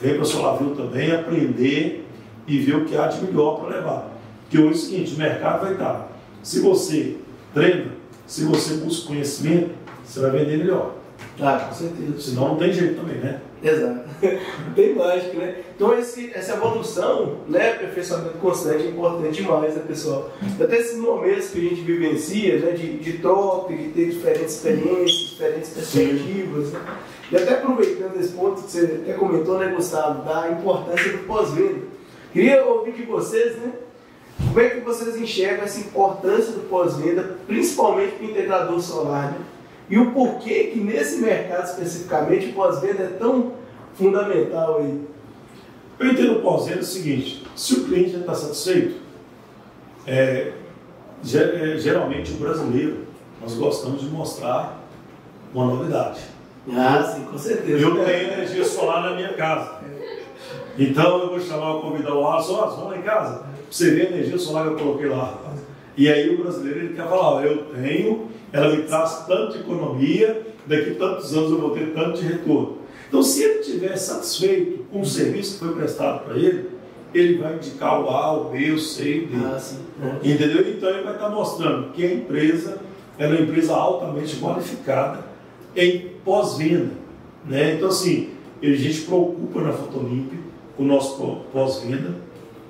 vem 0.01 0.15
para 0.15 0.25
Solavil 0.25 0.75
também 0.75 1.13
aprender 1.13 2.07
e 2.47 2.59
ver 2.59 2.77
o 2.77 2.85
que 2.87 2.97
há 2.97 3.07
de 3.07 3.23
melhor 3.23 3.61
para 3.61 3.77
levar. 3.77 4.11
Porque 4.43 4.59
hoje 4.59 4.69
é 4.69 4.73
o 4.73 4.77
seguinte, 4.77 5.15
o 5.15 5.19
mercado 5.19 5.61
vai 5.63 5.73
estar. 5.73 6.09
Se 6.43 6.61
você 6.61 7.17
treina, 7.53 7.91
se 8.27 8.45
você 8.45 8.75
busca 8.75 9.09
conhecimento, 9.09 9.71
você 10.05 10.21
vai 10.21 10.31
vender 10.31 10.59
melhor. 10.59 10.95
Ah, 11.41 11.67
com 11.69 11.75
certeza. 11.75 12.21
Senão 12.21 12.49
não 12.49 12.57
tem 12.57 12.73
jeito 12.73 12.99
também, 13.01 13.17
né? 13.17 13.41
Exato. 13.67 14.01
Bem 14.75 14.95
mágico, 14.95 15.37
né? 15.37 15.57
Então 15.75 15.99
esse, 15.99 16.31
essa 16.33 16.55
evolução, 16.55 17.41
né, 17.49 17.73
aperfeiçoamento 17.73 18.39
constante 18.39 18.85
é 18.85 18.89
importante 18.89 19.43
demais, 19.43 19.75
né, 19.75 19.83
pessoal? 19.87 20.31
Até 20.61 20.79
esses 20.79 20.99
momentos 20.99 21.49
que 21.49 21.59
a 21.59 21.69
gente 21.69 21.81
vivencia, 21.83 22.59
né, 22.61 22.73
de, 22.73 22.99
de 22.99 23.19
troca, 23.19 23.75
de 23.75 23.89
ter 23.89 24.11
diferentes 24.11 24.55
experiências, 24.55 25.31
diferentes 25.31 25.71
perspectivas, 25.71 26.73
né? 26.73 26.81
E 27.31 27.37
até 27.37 27.55
aproveitando 27.55 28.21
esse 28.21 28.33
ponto 28.33 28.63
que 28.63 28.71
você 28.71 29.01
até 29.03 29.13
comentou, 29.15 29.59
né, 29.59 29.73
Gustavo, 29.75 30.25
da 30.25 30.51
importância 30.51 31.13
do 31.13 31.19
pós-venda. 31.27 31.81
Queria 32.33 32.65
ouvir 32.65 32.93
de 32.93 33.03
vocês, 33.03 33.57
né, 33.57 33.73
como 34.39 34.61
é 34.61 34.71
que 34.71 34.81
vocês 34.81 35.17
enxergam 35.17 35.65
essa 35.65 35.81
importância 35.81 36.53
do 36.53 36.69
pós-venda, 36.69 37.37
principalmente 37.47 38.13
para 38.13 38.27
o 38.27 38.31
integrador 38.31 38.81
solar, 38.81 39.33
né? 39.33 39.39
E 39.89 39.99
o 39.99 40.13
porquê 40.13 40.65
que 40.73 40.81
nesse 40.81 41.19
mercado 41.19 41.65
especificamente 41.65 42.49
o 42.49 42.53
pós-venda 42.55 43.05
é 43.05 43.17
tão 43.19 43.53
fundamental 43.95 44.79
aí. 44.79 45.01
Eu 45.99 46.13
entendo 46.13 46.39
o 46.39 46.43
pós-venda 46.43 46.81
o 46.81 46.85
seguinte, 46.85 47.47
se 47.55 47.75
o 47.75 47.85
cliente 47.85 48.11
já 48.11 48.19
está 48.19 48.35
satisfeito, 48.35 48.97
é, 50.07 50.53
é, 51.35 51.79
geralmente 51.79 52.33
o 52.33 52.37
brasileiro, 52.37 53.07
nós 53.41 53.55
gostamos 53.55 54.01
de 54.01 54.09
mostrar 54.09 54.85
uma 55.55 55.67
novidade. 55.67 56.21
Ah, 56.73 57.03
sim, 57.03 57.25
com 57.25 57.39
certeza. 57.39 57.79
Eu 57.79 58.05
tenho 58.05 58.33
energia 58.33 58.65
solar 58.65 59.03
na 59.03 59.15
minha 59.15 59.33
casa. 59.35 59.81
Então 60.79 61.21
eu 61.21 61.31
vou 61.31 61.41
chamar 61.41 61.77
o 61.77 61.81
convidado 61.81 62.21
lá, 62.21 62.41
só 62.43 62.67
vamos 62.67 62.91
lá 62.91 62.99
em 62.99 63.03
casa, 63.03 63.39
pra 63.39 63.49
você 63.71 63.91
ver 63.93 64.09
a 64.09 64.11
energia 64.11 64.39
solar 64.39 64.65
que 64.65 64.73
eu 64.73 64.79
coloquei 64.79 65.09
lá. 65.09 65.39
E 65.97 66.09
aí 66.09 66.35
o 66.35 66.43
brasileiro 66.43 66.81
ele 66.81 66.95
quer 66.95 67.09
falar, 67.09 67.45
eu 67.47 67.65
tenho, 67.75 68.29
ela 68.53 68.75
me 68.75 68.83
traz 68.83 69.25
tanto 69.27 69.53
de 69.53 69.61
economia, 69.61 70.43
daqui 70.67 70.91
a 70.91 70.95
tantos 70.95 71.35
anos 71.35 71.51
eu 71.51 71.59
vou 71.61 71.71
ter 71.71 71.93
tanto 71.95 72.21
de 72.21 72.27
retorno. 72.27 72.79
Então 73.09 73.23
se 73.23 73.43
ele 73.43 73.61
estiver 73.61 73.97
satisfeito 73.97 74.85
com 74.91 75.01
o 75.01 75.07
serviço 75.07 75.55
que 75.59 75.65
foi 75.65 75.75
prestado 75.75 76.25
para 76.25 76.37
ele, 76.37 76.71
ele 77.15 77.39
vai 77.39 77.55
indicar 77.55 78.03
o 78.03 78.11
A, 78.11 78.33
o 78.33 78.51
B, 78.51 78.73
o 78.73 78.79
C 78.79 79.05
e 79.11 79.25
o 79.25 79.27
D. 79.29 79.37
Ah, 79.47 79.59
sim. 79.59 79.79
Entendeu? 80.23 80.69
Então 80.69 80.91
ele 80.91 81.03
vai 81.03 81.15
estar 81.15 81.31
mostrando 81.31 81.93
que 81.93 82.05
a 82.05 82.13
empresa 82.13 82.79
é 83.19 83.27
uma 83.27 83.41
empresa 83.41 83.75
altamente 83.75 84.37
qualificada 84.37 85.25
em 85.75 86.11
pós-venda. 86.25 86.91
Né? 87.47 87.75
Então, 87.75 87.89
assim, 87.89 88.31
a 88.63 88.67
gente 88.67 89.03
preocupa 89.03 89.61
na 89.63 89.73
Fotolimp 89.73 90.33
com 90.77 90.83
o 90.83 90.87
nosso 90.87 91.17
pó- 91.17 91.41
pós-venda, 91.53 92.17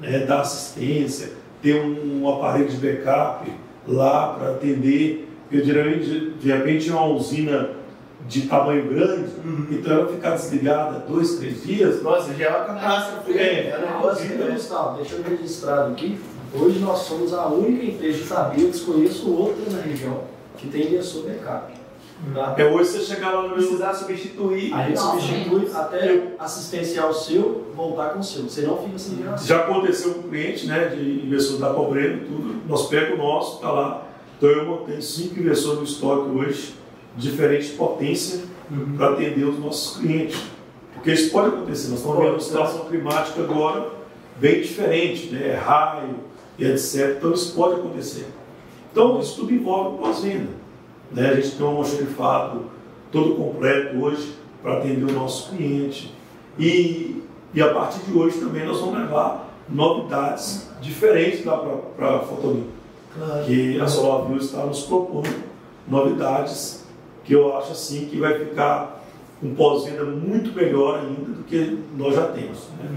né? 0.01 0.21
dar 0.21 0.43
assistência, 0.43 1.31
ter 1.67 1.83
um, 1.83 2.23
um 2.23 2.29
aparelho 2.29 2.69
de 2.69 2.77
backup 2.77 3.51
lá 3.89 4.35
para 4.35 4.51
atender. 4.53 5.29
Porque 5.49 5.65
geralmente, 5.65 6.35
de, 6.41 6.49
repente, 6.49 6.89
é 6.89 6.93
uma 6.93 7.07
usina 7.07 7.71
de 8.29 8.43
tamanho 8.43 8.89
grande, 8.89 9.31
então 9.71 9.93
ela 9.93 10.09
ficar 10.09 10.31
desligada 10.31 10.99
dois, 11.09 11.37
três 11.37 11.63
dias. 11.63 12.03
Nossa, 12.03 12.35
já 12.35 12.47
é 12.47 12.49
uma 12.49 12.65
catástrofe. 12.65 13.39
É. 13.39 13.69
é 13.71 13.79
um 13.79 13.97
Negócio, 13.97 14.29
né, 14.29 14.45
né? 14.45 14.51
Gustavo, 14.53 14.97
deixa 14.97 15.15
eu 15.15 15.23
registrar 15.23 15.89
aqui. 15.89 16.19
Hoje 16.53 16.79
nós 16.79 17.01
somos 17.01 17.33
a 17.33 17.47
única 17.47 17.85
empresa 17.85 18.19
de 18.19 18.25
sabia, 18.25 18.67
desconheço 18.67 19.31
outra 19.31 19.71
na 19.71 19.83
região, 19.83 20.25
que 20.57 20.69
tem 20.69 20.87
inversor 20.87 21.25
backup. 21.25 21.76
Tá? 22.35 22.55
É 22.57 22.65
hoje 22.65 22.91
você 22.91 23.01
chegar 23.01 23.31
lá 23.31 23.43
no 23.43 23.49
meu. 23.49 23.59
Precisar 23.59 23.95
substituir. 23.95 24.73
A 24.73 24.89
gente 24.89 24.97
Nossa, 24.97 25.21
substitui 25.21 25.61
gente. 25.61 25.77
até 25.77 26.23
assistenciar 26.39 27.09
o 27.09 27.15
seu, 27.15 27.73
voltar 27.75 28.11
com 28.11 28.21
o 28.21 28.25
seu. 28.25 28.45
Você 28.45 28.63
não 28.63 28.79
fica 28.79 28.99
sem 28.99 29.19
geração. 29.19 29.47
Já 29.47 29.61
aconteceu 29.61 30.15
com 30.15 30.21
o 30.21 30.23
cliente, 30.25 30.67
né, 30.67 30.89
de 30.89 31.27
investidor 31.27 31.61
da 31.61 31.75
Cobreno, 31.75 32.27
tudo, 32.27 32.63
nós 32.67 32.89
pegamos 32.89 33.19
o 33.19 33.23
nosso, 33.23 33.57
está 33.57 33.71
lá. 33.71 34.07
Então 34.37 34.49
eu 34.49 34.67
mantenho 34.67 35.03
cinco 35.03 35.41
investidores 35.41 35.79
no 35.79 35.85
estoque 35.85 36.31
hoje, 36.31 36.75
diferente 37.17 37.71
potência, 37.73 38.41
para 38.97 39.13
atender 39.13 39.45
os 39.45 39.59
nossos 39.59 39.99
clientes. 39.99 40.41
Porque 40.95 41.13
isso 41.13 41.31
pode 41.31 41.49
acontecer, 41.49 41.89
nós 41.89 41.99
estamos 41.99 42.19
vendo 42.19 42.31
uma 42.31 42.41
situação 42.41 42.85
climática 42.87 43.43
agora 43.43 43.91
bem 44.39 44.61
diferente, 44.61 45.29
né, 45.29 45.55
raio 45.55 46.17
e 46.59 46.65
etc. 46.65 47.17
Então 47.19 47.33
isso 47.33 47.55
pode 47.55 47.75
acontecer. 47.81 48.27
Então 48.91 49.21
isso 49.21 49.37
tudo 49.37 49.53
envolve 49.53 49.99
pós-venda. 49.99 50.66
Né? 51.13 51.31
A 51.31 51.35
gente 51.35 51.57
tem 51.57 51.65
um 51.67 51.71
almoxerifado 51.71 52.65
todo 53.13 53.35
completo 53.37 53.97
hoje 54.03 54.35
para 54.63 54.79
atender 54.79 55.05
o 55.11 55.13
nosso 55.15 55.51
cliente. 55.51 56.15
E, 56.59 57.23
e 57.55 57.63
a 57.63 57.73
partir 57.73 58.01
de 58.01 58.17
hoje 58.19 58.39
também 58.39 58.65
nós 58.67 58.81
vamos 58.81 58.99
levar 58.99 59.49
novidades 59.69 60.69
diferentes 60.81 61.43
para 61.97 62.17
a 62.17 62.19
Fotolim. 62.21 62.69
Claro. 63.17 63.45
Que 63.45 63.81
a 63.81 63.87
SolarView 63.87 64.37
está 64.39 64.65
nos 64.67 64.83
propondo 64.83 65.29
novidades 65.89 66.85
que 67.25 67.33
eu 67.33 67.57
acho 67.57 67.73
assim 67.73 68.07
que 68.07 68.19
vai 68.19 68.39
ficar 68.39 69.03
um 69.43 69.55
pós-venda 69.55 70.05
muito 70.05 70.53
melhor 70.55 70.99
ainda 71.01 71.33
do 71.33 71.45
que 71.45 71.79
nós 71.97 72.15
já 72.15 72.29
temos. 72.29 72.59
né? 72.79 72.89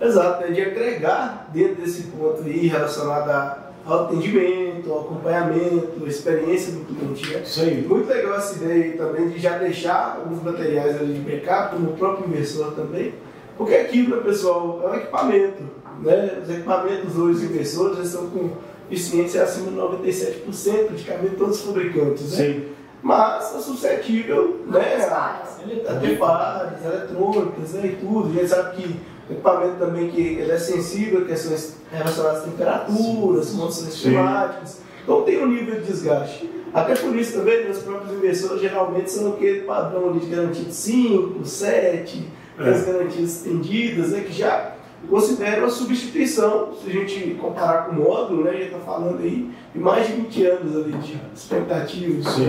Exato, 0.00 0.42
né? 0.44 0.50
de 0.52 0.62
agregar 0.62 1.48
dentro 1.52 1.82
desse 1.82 2.04
ponto 2.04 2.42
aí 2.42 2.66
relacionado 2.66 3.28
a- 3.30 3.69
ao 3.92 4.04
atendimento, 4.04 4.90
ao 4.92 5.00
acompanhamento, 5.00 6.06
experiência 6.06 6.72
do 6.72 6.84
cliente. 6.84 7.32
Né? 7.32 7.42
Isso 7.42 7.60
aí. 7.60 7.82
Muito 7.82 8.08
legal 8.08 8.36
essa 8.36 8.56
ideia 8.56 8.84
aí 8.84 8.92
também 8.92 9.28
de 9.28 9.38
já 9.38 9.58
deixar 9.58 10.20
alguns 10.20 10.42
materiais 10.42 10.96
ali 10.96 11.14
de 11.14 11.20
backup 11.20 11.76
no 11.76 11.92
próprio 11.92 12.28
inversor 12.28 12.72
também, 12.72 13.14
porque 13.56 13.74
aquilo, 13.74 14.16
né, 14.16 14.22
pessoal, 14.22 14.80
é 14.84 14.88
um 14.88 14.94
equipamento. 14.94 15.62
Né? 16.02 16.38
Os 16.42 16.50
equipamentos 16.50 17.16
hoje, 17.16 17.44
os 17.44 17.50
inversores, 17.50 17.96
já 17.98 18.02
estão 18.04 18.30
com 18.30 18.50
eficiência 18.90 19.42
acima 19.42 19.70
de 19.70 19.76
97%, 19.76 20.86
praticamente 20.86 21.36
todos 21.36 21.60
os 21.60 21.66
fabricantes. 21.66 22.38
Né? 22.38 22.44
Sim. 22.44 22.64
Mas 23.02 23.54
é 23.54 23.58
suscetível 23.60 24.60
né, 24.66 24.96
a, 25.10 25.42
a 25.88 25.94
ter 25.94 26.18
falhas 26.18 26.84
eletrônicas 26.84 27.72
né, 27.72 27.86
e 27.86 27.96
tudo. 27.96 28.28
A 28.28 28.32
gente 28.32 28.48
sabe 28.48 28.76
que 28.76 28.88
o 28.88 29.19
equipamento 29.32 29.76
também 29.78 30.10
que 30.10 30.20
ele 30.20 30.50
é 30.50 30.58
sensível 30.58 31.22
a 31.22 31.24
questões 31.24 31.76
relacionadas 31.92 32.42
a 32.42 32.44
temperaturas, 32.44 33.50
condições 33.50 33.94
Sim. 33.94 34.00
climáticas. 34.02 34.80
Então 35.02 35.22
tem 35.22 35.42
um 35.42 35.48
nível 35.48 35.80
de 35.80 35.86
desgaste. 35.86 36.50
Até 36.72 36.94
por 36.94 37.16
isso 37.16 37.38
também, 37.38 37.68
os 37.68 37.78
próprios 37.78 38.16
investidores 38.16 38.62
geralmente 38.62 39.10
são 39.10 39.32
aquele 39.32 39.62
padrão 39.62 40.16
de 40.16 40.26
garantia 40.26 40.64
de 40.64 40.74
5, 40.74 41.44
7, 41.44 42.28
É. 42.58 42.68
as 42.68 42.84
garantias 42.84 43.36
estendidas, 43.36 44.10
né, 44.10 44.20
que 44.20 44.32
já 44.32 44.74
consideram 45.08 45.64
a 45.64 45.70
substituição, 45.70 46.74
se 46.74 46.90
a 46.90 46.92
gente 46.92 47.34
comparar 47.40 47.86
com 47.86 47.92
o 47.92 48.04
módulo, 48.04 48.44
né, 48.44 48.50
a 48.50 48.54
gente 48.54 48.66
está 48.66 48.78
falando 48.78 49.18
aí 49.20 49.50
de 49.74 49.80
mais 49.80 50.06
de 50.06 50.12
20 50.12 50.46
anos 50.46 50.76
ali 50.76 50.92
de 50.98 51.20
expectativa, 51.34 52.20
de 52.20 52.42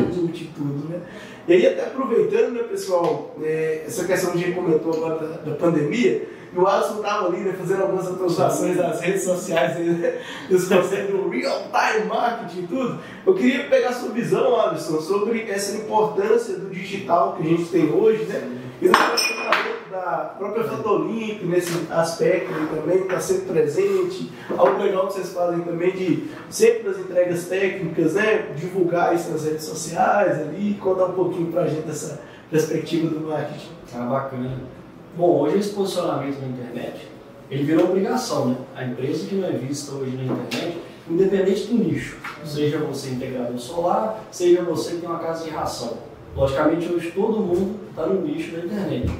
e 0.43 0.51
tudo, 0.55 0.89
né? 0.89 0.99
E 1.47 1.53
aí, 1.53 1.65
até 1.65 1.85
aproveitando, 1.85 2.51
né, 2.53 2.63
pessoal, 2.63 3.35
é, 3.41 3.83
essa 3.87 4.05
questão 4.05 4.31
que 4.31 4.37
a 4.37 4.41
gente 4.41 4.55
comentou 4.55 4.93
agora 4.93 5.27
da, 5.27 5.37
da 5.37 5.55
pandemia, 5.55 6.27
e 6.53 6.59
o 6.59 6.67
Alisson 6.67 6.97
estava 6.97 7.27
ali, 7.27 7.39
né, 7.39 7.53
fazendo 7.57 7.83
algumas 7.83 8.07
atualizações 8.07 8.75
nas 8.75 8.99
redes 8.99 9.23
sociais, 9.23 9.77
né, 9.77 10.21
dos 10.49 10.67
conceitos 10.67 11.11
do 11.11 11.29
real-time 11.29 12.05
marketing 12.09 12.59
e 12.59 12.67
tudo. 12.67 12.99
Eu 13.25 13.33
queria 13.35 13.63
pegar 13.69 13.93
sua 13.93 14.09
visão, 14.09 14.59
Alisson, 14.59 14.99
sobre 14.99 15.49
essa 15.49 15.77
importância 15.77 16.55
do 16.55 16.69
digital 16.69 17.35
que 17.35 17.43
a 17.43 17.45
gente 17.45 17.65
tem 17.69 17.89
hoje, 17.89 18.23
né? 18.25 18.57
E 18.81 18.87
no 18.87 18.97
relacionamento 18.97 19.89
da 19.91 20.33
própria 20.37 20.63
Fotolimp, 20.63 21.43
nesse 21.43 21.85
aspecto 21.91 22.51
aí 22.51 22.67
também, 22.75 22.97
está 23.03 23.19
sempre 23.19 23.53
presente. 23.53 24.31
Algo 24.57 24.81
legal 24.81 25.07
que 25.07 25.13
vocês 25.13 25.31
fazem 25.31 25.61
também 25.61 25.91
de 25.91 26.27
sempre 26.49 26.89
nas 26.89 26.97
entregas 26.97 27.45
técnicas, 27.45 28.13
né? 28.15 28.53
Divulgar 28.55 29.13
isso 29.13 29.29
nas 29.29 29.45
redes 29.45 29.65
sociais 29.65 30.41
ali, 30.41 30.73
contar 30.81 31.05
um 31.05 31.13
pouquinho 31.13 31.51
para 31.51 31.61
a 31.61 31.67
gente 31.67 31.85
dessa 31.85 32.21
perspectiva 32.49 33.07
do 33.07 33.27
marketing. 33.27 33.69
Ah, 33.93 34.05
bacana. 34.05 34.80
Bom, 35.15 35.41
hoje 35.41 35.57
esse 35.57 35.69
posicionamento 35.69 36.39
na 36.39 36.47
internet, 36.47 37.07
ele 37.49 37.63
virou 37.63 37.85
obrigação, 37.85 38.47
né? 38.47 38.55
A 38.75 38.85
empresa 38.85 39.27
que 39.27 39.35
não 39.35 39.47
é 39.47 39.51
vista 39.51 39.93
hoje 39.93 40.15
na 40.15 40.23
internet, 40.23 40.77
independente 41.09 41.67
do 41.67 41.75
nicho, 41.75 42.17
seja 42.45 42.77
você 42.77 43.09
integrador 43.09 43.57
solar, 43.59 44.23
seja 44.31 44.63
você 44.63 44.91
que 44.91 45.01
tem 45.01 45.09
uma 45.09 45.19
casa 45.19 45.43
de 45.43 45.49
ração 45.49 45.97
Logicamente, 46.35 46.91
hoje 46.91 47.11
todo 47.11 47.41
mundo 47.41 47.75
está 47.89 48.05
no 48.05 48.21
nicho 48.21 48.55
da 48.55 48.63
internet. 48.63 49.11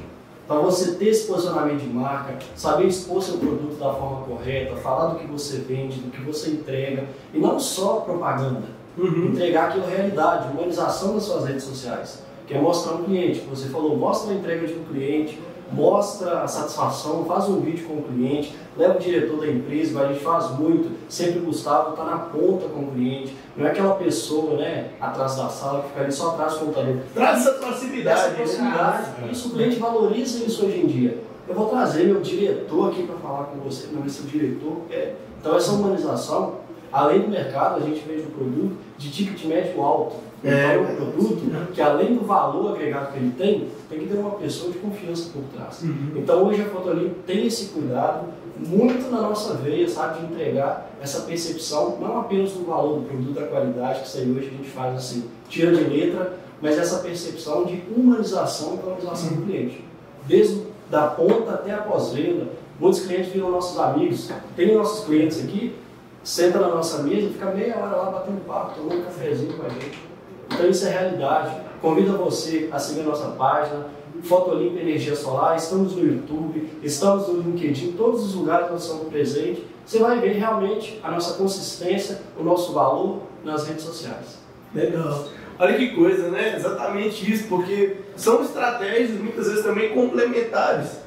Para 0.48 0.60
você 0.60 0.92
ter 0.92 1.08
esse 1.08 1.26
posicionamento 1.26 1.80
de 1.80 1.88
marca, 1.88 2.38
saber 2.56 2.86
expor 2.86 3.22
seu 3.22 3.38
produto 3.38 3.78
da 3.78 3.92
forma 3.92 4.24
correta, 4.24 4.76
falar 4.76 5.12
do 5.12 5.18
que 5.18 5.26
você 5.26 5.58
vende, 5.58 6.00
do 6.00 6.10
que 6.10 6.22
você 6.22 6.50
entrega, 6.50 7.04
e 7.32 7.38
não 7.38 7.60
só 7.60 7.96
propaganda, 7.96 8.62
uhum. 8.96 9.28
entregar 9.28 9.68
aquilo 9.68 9.86
realidade, 9.86 10.48
humanização 10.52 11.14
das 11.14 11.24
suas 11.24 11.44
redes 11.44 11.64
sociais, 11.64 12.22
que 12.46 12.54
é 12.54 12.60
mostrar 12.60 12.94
um 12.94 13.04
cliente. 13.04 13.40
Você 13.50 13.68
falou, 13.68 13.96
mostra 13.96 14.32
a 14.32 14.34
entrega 14.34 14.66
de 14.66 14.74
um 14.74 14.84
cliente, 14.84 15.38
mostra 15.72 16.42
a 16.42 16.48
satisfação, 16.48 17.24
faz 17.24 17.48
um 17.48 17.60
vídeo 17.60 17.86
com 17.86 17.94
o 17.94 18.02
cliente, 18.02 18.54
leva 18.76 18.96
o 18.96 19.00
diretor 19.00 19.40
da 19.40 19.48
empresa, 19.48 20.00
a 20.00 20.08
gente 20.08 20.20
faz 20.20 20.50
muito, 20.58 20.90
sempre 21.08 21.40
o 21.40 21.44
Gustavo 21.44 21.90
está 21.90 22.04
na 22.04 22.18
ponta 22.18 22.68
com 22.68 22.80
o 22.80 22.92
cliente, 22.92 23.36
não 23.56 23.66
é 23.66 23.70
aquela 23.70 23.94
pessoa 23.94 24.56
né, 24.56 24.90
atrás 25.00 25.36
da 25.36 25.48
sala 25.48 25.82
que 25.82 25.88
fica 25.88 26.00
ali 26.02 26.12
só 26.12 26.30
atrás 26.30 26.54
do 26.54 26.60
computador. 26.60 26.98
Traz 27.14 27.40
essa 27.40 27.52
proximidade. 27.58 28.20
Essa 28.20 28.28
né? 28.30 28.36
proximidade. 28.36 29.10
Isso 29.30 29.48
o 29.48 29.50
cliente 29.52 29.76
valoriza 29.76 30.44
isso 30.44 30.66
hoje 30.66 30.80
em 30.80 30.86
dia. 30.86 31.18
Eu 31.48 31.54
vou 31.54 31.68
trazer 31.68 32.04
meu 32.04 32.20
diretor 32.20 32.90
aqui 32.90 33.02
para 33.02 33.16
falar 33.16 33.44
com 33.44 33.58
você, 33.58 33.88
não, 33.92 34.06
esse 34.06 34.22
diretor 34.22 34.82
é. 34.90 35.14
Então 35.40 35.56
essa 35.56 35.72
humanização, 35.72 36.54
além 36.92 37.22
do 37.22 37.28
mercado, 37.28 37.82
a 37.82 37.86
gente 37.86 38.06
vende 38.06 38.22
um 38.22 38.30
produto 38.30 38.76
de 38.98 39.10
ticket 39.10 39.44
médio 39.44 39.82
alto. 39.82 40.16
É, 40.44 40.74
então, 40.74 40.86
é 40.86 40.90
um 40.90 40.96
produto 40.96 41.72
que 41.72 41.80
além 41.80 42.16
do 42.16 42.24
valor 42.24 42.74
agregado 42.74 43.12
que 43.12 43.18
ele 43.18 43.32
tem, 43.38 43.68
tem 43.88 44.00
que 44.00 44.06
ter 44.06 44.18
uma 44.18 44.32
pessoa 44.32 44.72
de 44.72 44.78
confiança 44.78 45.30
por 45.32 45.42
trás. 45.54 45.82
Uhum. 45.82 46.12
Então 46.16 46.44
hoje 46.44 46.62
a 46.62 46.64
Fotolim 46.66 47.14
tem 47.24 47.46
esse 47.46 47.66
cuidado 47.66 48.26
muito 48.58 49.10
na 49.10 49.22
nossa 49.22 49.54
veia, 49.54 49.88
sabe, 49.88 50.20
de 50.20 50.32
entregar 50.32 50.90
essa 51.00 51.22
percepção, 51.22 51.96
não 52.00 52.20
apenas 52.20 52.52
do 52.52 52.64
valor 52.64 53.00
do 53.00 53.06
produto, 53.06 53.34
da 53.34 53.46
qualidade, 53.46 54.00
que 54.00 54.06
isso 54.08 54.18
aí 54.18 54.30
hoje 54.30 54.48
a 54.48 54.50
gente 54.50 54.68
faz 54.68 54.96
assim, 54.96 55.24
tira 55.48 55.74
de 55.74 55.84
letra, 55.84 56.38
mas 56.60 56.78
essa 56.78 56.98
percepção 56.98 57.64
de 57.64 57.82
humanização 57.96 58.74
e 58.74 58.76
valorização 58.84 59.36
do 59.36 59.42
cliente. 59.42 59.84
Desde 60.26 60.62
da 60.90 61.06
ponta 61.08 61.52
até 61.52 61.72
a 61.72 61.78
pós-venda, 61.78 62.48
muitos 62.78 63.06
clientes 63.06 63.32
viram 63.32 63.50
nossos 63.50 63.78
amigos, 63.78 64.30
tem 64.54 64.76
nossos 64.76 65.06
clientes 65.06 65.42
aqui, 65.42 65.74
senta 66.22 66.58
na 66.58 66.68
nossa 66.68 67.02
mesa 67.02 67.28
fica 67.28 67.46
meia 67.50 67.76
hora 67.76 67.96
lá 67.96 68.10
batendo 68.10 68.44
papo, 68.46 68.76
tomando 68.76 69.00
um 69.00 69.04
cafezinho 69.04 69.52
com 69.54 69.66
a 69.66 69.68
gente. 69.68 69.98
Então 70.52 70.68
isso 70.68 70.86
é 70.86 70.90
realidade. 70.90 71.56
Convido 71.80 72.16
você 72.16 72.68
a 72.70 72.78
seguir 72.78 73.00
a 73.00 73.04
nossa 73.04 73.28
página, 73.30 73.86
Fotolimpa 74.22 74.78
Energia 74.78 75.16
Solar, 75.16 75.56
estamos 75.56 75.96
no 75.96 76.06
YouTube, 76.06 76.70
estamos 76.82 77.26
no 77.26 77.40
LinkedIn, 77.40 77.92
todos 77.92 78.22
os 78.24 78.34
lugares 78.34 78.70
nós 78.70 78.82
estamos 78.82 79.08
presentes. 79.08 79.64
Você 79.84 79.98
vai 79.98 80.20
ver 80.20 80.34
realmente 80.34 81.00
a 81.02 81.10
nossa 81.10 81.34
consistência, 81.34 82.20
o 82.38 82.44
nosso 82.44 82.72
valor 82.72 83.22
nas 83.42 83.66
redes 83.66 83.84
sociais. 83.84 84.38
Legal. 84.72 85.24
Olha 85.58 85.76
que 85.76 85.90
coisa, 85.94 86.28
né? 86.28 86.54
Exatamente 86.56 87.30
isso, 87.30 87.48
porque 87.48 87.96
são 88.16 88.42
estratégias 88.42 89.18
muitas 89.20 89.48
vezes 89.48 89.64
também 89.64 89.92
complementares, 89.94 91.00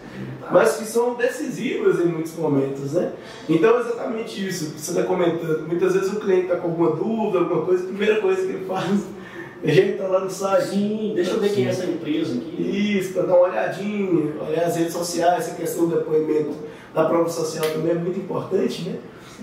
mas 0.52 0.78
que 0.78 0.86
são 0.86 1.16
decisivas 1.16 2.00
em 2.00 2.06
muitos 2.06 2.36
momentos, 2.36 2.94
né? 2.94 3.12
Então, 3.50 3.80
exatamente 3.80 4.48
isso 4.48 4.72
que 4.72 4.80
você 4.80 4.92
está 4.92 5.04
comentando. 5.04 5.68
Muitas 5.68 5.94
vezes 5.94 6.14
o 6.14 6.20
cliente 6.20 6.44
está 6.44 6.58
com 6.58 6.70
alguma 6.70 6.92
dúvida, 6.92 7.40
alguma 7.40 7.66
coisa, 7.66 7.84
a 7.84 7.88
primeira 7.88 8.22
coisa 8.22 8.42
que 8.42 8.54
ele 8.54 8.66
faz 8.66 9.16
a 9.64 9.72
gente 9.72 9.98
tá 9.98 10.08
lá 10.08 10.20
no 10.20 10.30
site. 10.30 10.70
Sim, 10.70 11.12
deixa 11.16 11.32
eu 11.32 11.40
ver 11.40 11.54
quem 11.54 11.66
é 11.66 11.70
essa 11.70 11.86
empresa 11.86 12.36
aqui. 12.36 12.98
Isso, 13.00 13.14
para 13.14 13.24
dar 13.24 13.34
uma 13.34 13.48
olhadinha, 13.48 14.34
olhar 14.48 14.66
as 14.66 14.76
redes 14.76 14.94
sociais, 14.94 15.48
essa 15.48 15.56
questão 15.56 15.88
do 15.88 15.96
depoimento 15.98 16.54
da 16.94 17.06
prova 17.06 17.28
social 17.30 17.66
também 17.72 17.92
é 17.92 17.96
muito 17.96 18.20
importante, 18.20 18.88
né? 18.88 19.00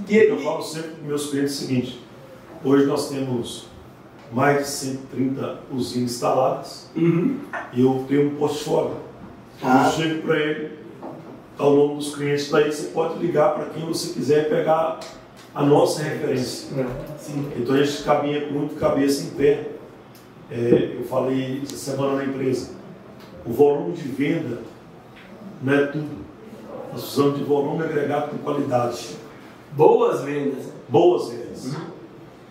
E 0.08 0.20
aí... 0.20 0.28
Eu 0.28 0.38
falo 0.38 0.62
sempre 0.62 0.90
para 0.90 1.08
meus 1.08 1.26
clientes 1.30 1.54
o 1.54 1.58
seguinte: 1.58 2.00
hoje 2.64 2.87
nós 2.87 3.08
temos 3.08 3.66
mais 4.32 4.58
de 4.58 4.66
130 4.68 5.58
usinas 5.72 6.12
instaladas 6.12 6.90
uhum. 6.96 7.38
e 7.72 7.82
eu 7.82 8.04
tenho 8.08 8.28
um 8.28 8.35
portfólio. 8.37 8.96
Ah. 9.62 9.87
Eu 9.87 9.92
chego 9.92 10.22
para 10.22 10.38
ele, 10.38 10.79
ao 11.59 11.75
nome 11.75 11.96
dos 11.96 12.14
clientes, 12.14 12.51
daí 12.51 12.70
você 12.72 12.88
pode 12.88 13.18
ligar 13.18 13.55
para 13.55 13.66
quem 13.66 13.87
você 13.87 14.12
quiser 14.12 14.48
pegar 14.48 15.01
a 15.55 15.62
nossa 15.64 16.03
referência. 16.03 16.68
É, 16.79 17.59
então 17.59 17.75
a 17.75 17.83
gente 17.83 18.03
caminha 18.03 18.46
com 18.46 18.55
muito 18.55 18.75
cabeça 18.77 19.25
em 19.25 19.31
pé 19.31 19.72
é, 20.53 20.96
eu 20.98 21.05
falei 21.05 21.62
essa 21.62 21.77
semana 21.77 22.16
na 22.16 22.25
empresa, 22.27 22.72
o 23.46 23.51
volume 23.51 23.94
de 23.94 24.03
venda 24.03 24.59
não 25.62 25.72
é 25.72 25.87
tudo. 25.87 26.22
Nós 26.92 27.01
precisamos 27.01 27.38
de 27.38 27.44
volume 27.44 27.83
agregado 27.83 28.33
com 28.33 28.38
qualidade. 28.38 29.16
Boas 29.72 30.20
vendas. 30.20 30.66
Boas 30.90 31.31
vendas. 31.31 31.64
Uhum. 31.64 31.87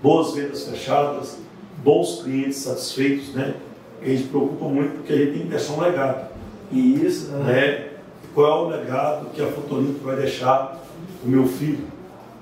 Boas 0.01 0.33
vendas 0.33 0.67
fechadas, 0.67 1.37
bons 1.83 2.23
clientes 2.23 2.57
satisfeitos, 2.57 3.35
né? 3.35 3.53
A 4.01 4.05
gente 4.05 4.29
preocupa 4.29 4.65
muito 4.65 4.95
porque 4.95 5.13
a 5.13 5.17
gente 5.17 5.31
tem 5.33 5.41
que 5.43 5.49
deixar 5.49 5.73
um 5.73 5.81
legado. 5.81 6.30
E 6.71 7.05
isso, 7.05 7.31
né? 7.31 7.43
né? 7.43 7.87
Qual 8.33 8.47
é 8.47 8.65
o 8.65 8.69
legado 8.69 9.29
que 9.33 9.41
a 9.41 9.47
Fotolimpo 9.47 10.05
vai 10.05 10.15
deixar 10.15 10.79
para 11.19 11.27
o 11.27 11.29
meu 11.29 11.45
filho, 11.45 11.85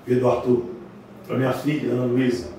Pedro 0.05 0.29
Arthur, 0.29 0.65
para 1.27 1.37
minha 1.37 1.53
filha, 1.53 1.93
Ana 1.93 2.05
Luísa? 2.05 2.49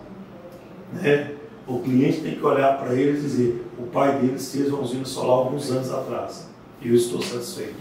Né? 0.92 1.32
O 1.66 1.78
cliente 1.78 2.20
tem 2.20 2.34
que 2.34 2.44
olhar 2.44 2.78
para 2.78 2.94
ele 2.94 3.18
e 3.18 3.20
dizer: 3.20 3.64
o 3.78 3.86
pai 3.86 4.18
dele 4.18 4.38
fez 4.38 4.68
uma 4.68 4.82
usina 4.82 5.04
solar 5.04 5.46
alguns 5.46 5.70
anos 5.70 5.92
atrás. 5.92 6.48
E 6.82 6.88
eu 6.88 6.94
estou 6.94 7.22
satisfeito. 7.22 7.76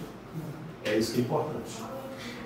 É 0.85 0.95
isso 0.97 1.13
que 1.13 1.21
é 1.21 1.23
importante. 1.23 1.89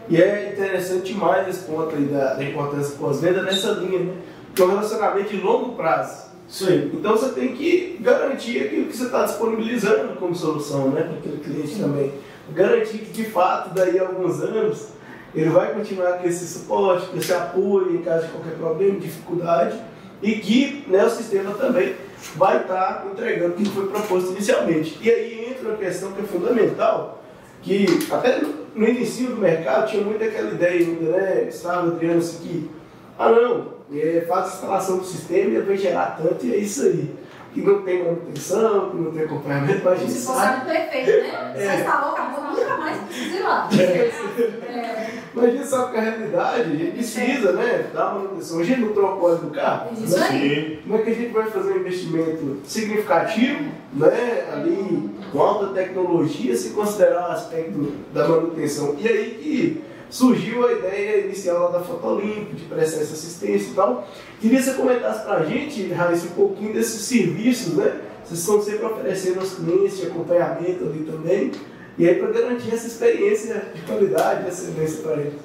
E 0.09 0.21
é 0.21 0.53
interessante 0.53 1.13
demais 1.13 1.47
esse 1.47 1.65
ponto 1.65 1.95
aí 1.95 2.05
da, 2.05 2.35
da 2.35 2.43
importância 2.43 2.95
pós-venda 2.97 3.41
nessa 3.41 3.71
linha, 3.71 3.99
né? 3.99 4.13
Que 4.53 4.61
é 4.61 4.65
um 4.65 4.69
relacionamento 4.69 5.29
de 5.29 5.41
longo 5.41 5.73
prazo. 5.73 6.22
Sim. 6.53 6.91
Então 6.93 7.17
você 7.17 7.29
tem 7.29 7.55
que 7.55 7.97
garantir 7.99 8.61
aquilo 8.61 8.85
que 8.85 8.95
você 8.95 9.05
está 9.05 9.25
disponibilizando 9.25 10.15
como 10.17 10.35
solução, 10.35 10.91
né? 10.91 11.01
Para 11.01 11.17
aquele 11.17 11.37
cliente 11.43 11.79
também. 11.79 12.13
Garantir 12.53 12.99
que 12.99 13.11
de 13.11 13.25
fato, 13.25 13.73
daí 13.73 13.97
a 13.97 14.03
alguns 14.03 14.39
anos, 14.39 14.89
ele 15.33 15.49
vai 15.49 15.73
continuar 15.73 16.19
com 16.19 16.27
esse 16.27 16.45
suporte, 16.45 17.07
com 17.07 17.17
esse 17.17 17.33
apoio 17.33 17.95
em 17.95 18.03
caso 18.03 18.27
de 18.27 18.33
qualquer 18.33 18.53
problema, 18.53 18.99
dificuldade 18.99 19.81
e 20.21 20.33
que 20.33 20.85
né, 20.87 21.03
o 21.03 21.09
sistema 21.09 21.55
também 21.55 21.95
vai 22.35 22.61
estar 22.61 23.07
entregando 23.11 23.53
o 23.53 23.57
que 23.57 23.65
foi 23.65 23.87
proposto 23.87 24.33
inicialmente. 24.33 24.99
E 25.01 25.09
aí 25.09 25.49
entra 25.49 25.69
uma 25.69 25.77
questão 25.77 26.11
que 26.11 26.21
é 26.21 26.23
fundamental, 26.23 27.23
que 27.63 27.87
até 28.11 28.41
no 28.75 28.87
início 28.87 29.25
do 29.25 29.37
mercado 29.37 29.89
tinha 29.89 30.03
muito 30.03 30.23
aquela 30.23 30.51
ideia 30.51 30.81
ainda, 30.81 31.17
né, 31.17 31.41
Gustavo, 31.45 31.87
Adriano, 31.93 32.19
assim, 32.19 32.37
que, 32.43 32.69
ah 33.17 33.29
não, 33.31 33.73
é, 33.99 34.25
faz 34.27 34.45
a 34.45 34.53
instalação 34.55 34.97
do 34.97 35.05
sistema 35.05 35.51
e 35.51 35.61
vai 35.61 35.77
gerar 35.77 36.17
tanto 36.17 36.45
e 36.45 36.53
é 36.53 36.57
isso 36.57 36.83
aí 36.83 37.23
que 37.53 37.61
não 37.61 37.83
tem 37.83 38.03
manutenção, 38.03 38.89
que 38.89 38.97
não 38.97 39.11
tem 39.11 39.23
acompanhamento, 39.23 39.81
mas 39.83 39.93
a 39.93 39.95
gente 39.97 40.11
Se 40.11 40.19
sabe. 40.21 40.71
perfeito, 40.71 41.11
né? 41.21 41.53
É. 41.55 41.59
Você 41.59 41.75
instalou, 41.81 42.11
acabou, 42.13 42.43
nunca 42.51 42.77
mais 42.77 42.97
precisa 43.03 43.35
ir 43.35 43.43
lá. 43.43 43.69
É. 43.71 44.73
É. 44.73 45.09
Mas 45.35 45.45
a 45.45 45.49
gente 45.49 45.67
sabe 45.67 45.91
que 45.91 45.97
a 45.97 46.01
realidade, 46.01 46.61
a 46.61 46.75
gente 46.75 46.91
precisa, 46.91 47.51
né, 47.53 47.89
dar 47.93 48.13
manutenção. 48.13 48.59
A 48.59 48.63
gente 48.63 48.81
não 48.81 48.93
troca 48.93 49.15
o 49.15 49.23
óleo 49.23 49.37
do 49.37 49.51
carro. 49.51 49.91
Isso 49.93 50.19
né? 50.19 50.27
aí. 50.29 50.79
Como 50.83 50.95
é 50.95 51.01
que 51.01 51.09
a 51.09 51.13
gente 51.13 51.31
vai 51.31 51.49
fazer 51.49 51.73
um 51.73 51.77
investimento 51.77 52.59
significativo, 52.65 53.71
né, 53.93 54.47
ali, 54.51 55.09
com 55.31 55.39
alta 55.39 55.73
tecnologia, 55.73 56.55
se 56.55 56.71
considerar 56.71 57.29
o 57.29 57.31
aspecto 57.33 57.93
da 58.13 58.27
manutenção? 58.27 58.95
E 58.99 59.07
aí 59.07 59.39
que 59.41 59.92
surgiu 60.13 60.67
a 60.67 60.71
ideia 60.73 61.25
inicial 61.25 61.63
lá 61.63 61.79
da 61.79 61.79
Fotolimp, 61.79 62.53
de 62.53 62.65
prestar 62.65 63.01
essa 63.01 63.13
assistência 63.13 63.71
e 63.71 63.73
tal. 63.73 64.07
Queria 64.39 64.59
que 64.59 64.63
você 64.63 64.73
comentasse 64.75 65.23
para 65.23 65.37
a 65.37 65.45
gente, 65.45 65.91
Raíssa, 65.91 66.27
um 66.27 66.35
pouquinho 66.35 66.71
desses 66.71 67.01
serviços, 67.01 67.73
né? 67.73 67.99
Vocês 68.23 68.41
estão 68.41 68.61
sempre 68.61 68.85
oferecendo 68.85 69.39
aos 69.39 69.55
clientes 69.55 69.97
de 69.97 70.05
acompanhamento 70.05 70.83
ali 70.83 71.03
também, 71.03 71.51
e 71.97 72.07
aí 72.07 72.15
para 72.15 72.31
garantir 72.31 72.71
essa 72.71 72.85
experiência 72.85 73.65
de 73.73 73.81
qualidade, 73.81 74.43
de 74.43 74.49
excelência 74.49 75.01
para 75.01 75.13
eles. 75.13 75.41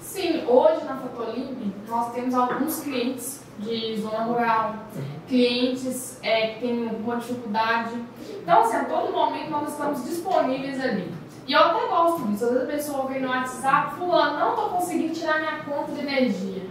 Sim, 0.00 0.46
hoje 0.46 0.82
na 0.86 0.96
Fotolimp 0.96 1.58
nós 1.86 2.14
temos 2.14 2.34
alguns 2.34 2.80
clientes 2.80 3.40
de 3.58 4.00
zona 4.00 4.24
rural, 4.24 4.76
clientes 5.28 6.18
é, 6.22 6.54
que 6.54 6.60
têm 6.60 6.88
alguma 6.88 7.16
dificuldade. 7.16 7.96
Então, 8.42 8.62
assim, 8.62 8.76
a 8.76 8.84
todo 8.86 9.12
momento 9.12 9.50
nós 9.50 9.72
estamos 9.72 10.04
disponíveis 10.04 10.80
ali. 10.80 11.12
E 11.46 11.52
eu 11.52 11.60
até 11.60 11.86
gosto 11.86 12.26
disso. 12.26 12.44
Às 12.44 12.50
vezes 12.50 12.64
a 12.64 12.72
pessoa 12.72 13.06
vem 13.06 13.22
no 13.22 13.28
WhatsApp, 13.28 13.94
fulano, 13.94 14.38
não 14.38 14.50
estou 14.50 14.68
conseguindo 14.70 15.14
tirar 15.14 15.38
minha 15.38 15.58
conta 15.64 15.92
de 15.92 16.00
energia. 16.00 16.62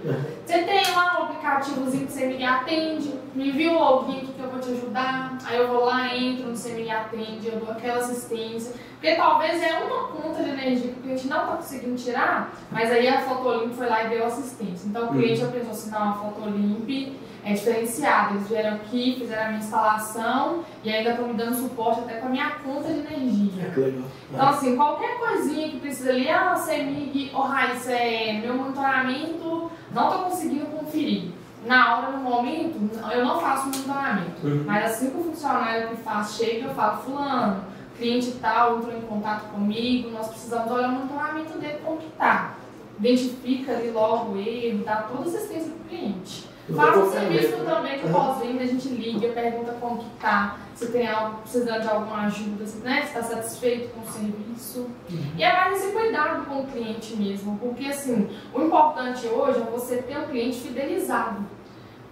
Você 0.45 0.59
tem 0.59 0.91
lá 0.93 1.19
um 1.19 1.23
aplicativozinho 1.23 2.05
que 2.05 2.11
você 2.11 2.25
me 2.27 2.43
atende, 2.43 3.13
me 3.33 3.49
envia 3.49 3.71
login 3.71 4.25
que 4.25 4.39
eu 4.39 4.49
vou 4.49 4.59
te 4.59 4.71
ajudar. 4.71 5.38
Aí 5.45 5.57
eu 5.57 5.67
vou 5.69 5.85
lá, 5.85 6.15
entro 6.15 6.47
no 6.47 6.75
me 6.75 6.91
atende, 6.91 7.47
eu 7.47 7.59
dou 7.59 7.71
aquela 7.71 7.99
assistência. 7.99 8.73
Porque 8.99 9.15
talvez 9.15 9.61
é 9.61 9.79
uma 9.79 10.07
conta 10.07 10.43
de 10.43 10.49
energia 10.49 10.91
que 10.91 10.99
o 10.99 11.03
cliente 11.03 11.27
não 11.27 11.41
está 11.41 11.55
conseguindo 11.55 11.95
tirar, 11.95 12.53
mas 12.71 12.91
aí 12.91 13.07
a 13.07 13.21
Fotolimp 13.21 13.73
foi 13.73 13.88
lá 13.88 14.03
e 14.03 14.09
deu 14.09 14.25
assistência. 14.25 14.88
Então 14.88 15.05
o 15.05 15.11
cliente 15.11 15.41
já 15.41 15.47
pensou 15.47 15.71
assim, 15.71 15.91
não, 15.91 16.09
a 16.09 16.13
Fotolimp 16.13 17.15
é 17.45 17.53
diferenciada. 17.53 18.34
Eles 18.34 18.47
vieram 18.47 18.75
aqui, 18.75 19.15
fizeram 19.19 19.43
a 19.43 19.47
minha 19.49 19.60
instalação 19.60 20.65
e 20.84 20.89
ainda 20.89 21.12
estão 21.12 21.27
me 21.27 21.36
dando 21.36 21.55
suporte 21.55 22.01
até 22.01 22.15
com 22.15 22.25
a 22.25 22.29
minha 22.29 22.49
conta 22.49 22.91
de 22.91 22.99
energia. 22.99 23.63
É 23.63 23.79
legal. 23.79 24.03
Então, 24.31 24.49
assim, 24.49 24.75
qualquer 24.75 25.19
coisinha 25.19 25.69
que 25.69 25.79
precisa 25.79 26.10
ali, 26.10 26.27
ah, 26.27 26.55
CEMIG, 26.55 27.31
oh, 27.36 27.41
Raíssa, 27.41 27.91
é 27.91 28.41
meu 28.41 28.55
monitoramento, 28.55 29.71
não 29.93 30.10
estou 30.10 30.23
conseguindo 30.23 30.65
conferir. 30.65 31.29
Na 31.67 31.97
hora, 31.97 32.12
no 32.12 32.17
momento, 32.17 32.77
eu 33.12 33.23
não 33.23 33.39
faço 33.39 33.67
monitoramento. 33.67 34.45
Uhum. 34.45 34.63
Mas 34.65 34.91
assim 34.91 35.12
que 35.12 35.17
o 35.17 35.23
funcionário 35.23 35.89
que 35.89 35.97
faz 35.97 36.36
chega, 36.36 36.67
eu 36.67 36.75
falo, 36.75 36.97
fulano, 37.03 37.63
cliente 37.97 38.31
tal 38.41 38.77
entrou 38.77 38.97
em 38.97 39.01
contato 39.01 39.51
comigo, 39.51 40.10
nós 40.10 40.27
precisamos 40.29 40.71
olhar 40.71 40.89
o 40.89 40.93
monitoramento 40.93 41.58
dele 41.60 41.79
como 41.84 41.97
que 41.97 42.10
tá. 42.17 42.55
Identifica 42.99 43.73
ali 43.73 43.91
logo 43.91 44.38
erro, 44.38 44.84
dá 44.84 44.97
toda 44.97 45.23
a 45.23 45.27
assistência 45.27 45.71
para 45.71 45.86
o 45.86 45.89
cliente. 45.89 46.54
Faz 46.73 46.97
o 46.97 47.12
serviço 47.12 47.58
também 47.63 47.99
que 47.99 48.06
Uhum. 48.08 48.12
pós-venda, 48.13 48.63
a 48.63 48.65
gente 48.65 48.88
liga, 48.89 49.28
pergunta 49.34 49.78
como 49.80 49.99
que 49.99 50.10
tá, 50.19 50.56
se 50.73 50.88
tem 50.91 51.08
algo 51.08 51.38
precisando 51.41 51.82
de 51.82 51.88
alguma 51.88 52.21
ajuda, 52.25 52.65
se 52.65 52.78
né, 52.78 53.01
está 53.04 53.21
satisfeito 53.21 53.93
com 53.93 54.01
o 54.01 54.12
serviço. 54.12 54.89
E 55.38 55.43
é 55.43 55.54
mais 55.56 55.78
esse 55.84 55.93
cuidado 55.93 56.45
com 56.45 56.62
o 56.62 56.67
cliente 56.67 57.15
mesmo, 57.17 57.58
porque 57.60 57.86
assim, 57.86 58.30
o 58.54 58.62
importante 58.62 59.28
hoje 59.28 59.60
é 59.60 59.71
você 59.71 59.97
ter 59.97 60.17
o 60.17 60.23
cliente 60.28 60.58
fidelizado. 60.58 61.45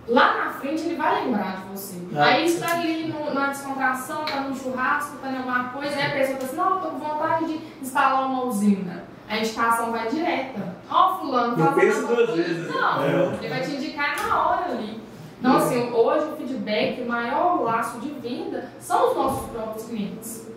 Lá 0.08 0.46
na 0.46 0.52
frente 0.52 0.84
ele 0.84 0.96
vai 0.98 1.24
lembrar 1.24 1.62
de 1.62 1.72
você. 1.72 1.98
Ah, 2.16 2.26
aí 2.26 2.46
está 2.46 2.74
ali 2.74 3.08
no- 3.08 3.34
na 3.34 3.48
descontração, 3.48 4.24
está 4.26 4.42
no 4.42 4.56
churrasco, 4.56 5.16
está 5.16 5.32
em 5.32 5.38
alguma 5.38 5.70
coisa, 5.70 5.96
aí 5.96 6.08
a 6.08 6.12
pessoa 6.12 6.36
fala 6.38 6.46
assim, 6.46 6.56
não, 6.58 6.76
estou 6.76 6.92
com 6.92 7.00
vontade 7.00 7.46
de 7.48 7.62
instalar 7.82 8.28
uma 8.28 8.44
usina. 8.44 9.06
A 9.34 9.39
indicação 9.39 9.91
vai 9.91 10.08
direta. 10.10 10.76
Ó, 10.91 11.17
fulano, 11.17 11.58
Não 11.58 11.65
tá 11.65 11.72
pensa 11.74 12.02
fazendo 12.02 12.15
duas 12.15 12.36
vezes. 12.38 12.67
Não, 12.76 13.04
É. 13.04 13.34
ele 13.39 13.48
vai 13.50 13.62
te 13.62 13.72
indicar 13.72 14.28
na 14.28 14.46
hora 14.48 14.65
ali. 14.65 15.02
Então, 15.39 15.58
assim, 15.58 15.91
hoje 15.91 16.26
o 16.28 16.36
feedback, 16.38 17.02
o 17.02 17.08
maior 17.08 17.62
laço 17.63 18.00
de 18.00 18.10
venda 18.12 18.69
são 18.80 19.10
os 19.10 19.15
nossos 19.17 19.50
próprios 19.50 19.88
clientes 19.88 20.48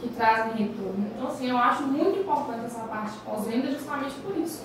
que 0.00 0.08
trazem 0.08 0.52
retorno. 0.54 1.10
Então, 1.14 1.28
assim, 1.28 1.48
eu 1.48 1.56
acho 1.56 1.84
muito 1.84 2.18
importante 2.18 2.64
essa 2.66 2.80
parte 2.80 3.12
de 3.12 3.18
pós-venda 3.20 3.70
justamente 3.70 4.14
por 4.16 4.36
isso. 4.36 4.64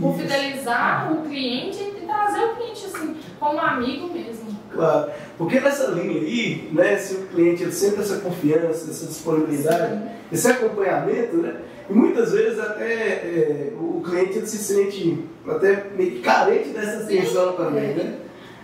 Por 0.00 0.10
Isso. 0.14 0.20
fidelizar 0.22 1.12
o 1.12 1.22
cliente 1.28 1.82
e 1.82 2.06
trazer 2.06 2.44
o 2.44 2.56
cliente, 2.56 2.86
assim, 2.86 3.16
como 3.38 3.60
amigo 3.60 4.08
mesmo. 4.14 4.48
Claro. 4.74 5.10
Porque 5.38 5.60
nessa 5.60 5.90
linha 5.90 6.20
aí, 6.20 6.68
né, 6.72 6.96
se 6.96 7.14
o 7.14 7.26
cliente 7.26 7.62
ele 7.62 7.72
sente 7.72 8.00
essa 8.00 8.16
confiança, 8.18 8.90
essa 8.90 9.06
disponibilidade, 9.06 10.02
esse 10.32 10.48
acompanhamento, 10.48 11.36
né? 11.36 11.56
E 11.88 11.92
muitas 11.92 12.32
vezes 12.32 12.58
até 12.58 12.92
é, 12.92 13.72
o 13.78 14.00
cliente 14.02 14.38
ele 14.38 14.46
se 14.46 14.58
sente 14.58 15.24
até 15.46 15.90
meio 15.96 16.12
que 16.12 16.20
carente 16.20 16.70
dessa 16.70 17.02
atenção 17.02 17.52
também, 17.52 17.94
né? 17.94 18.18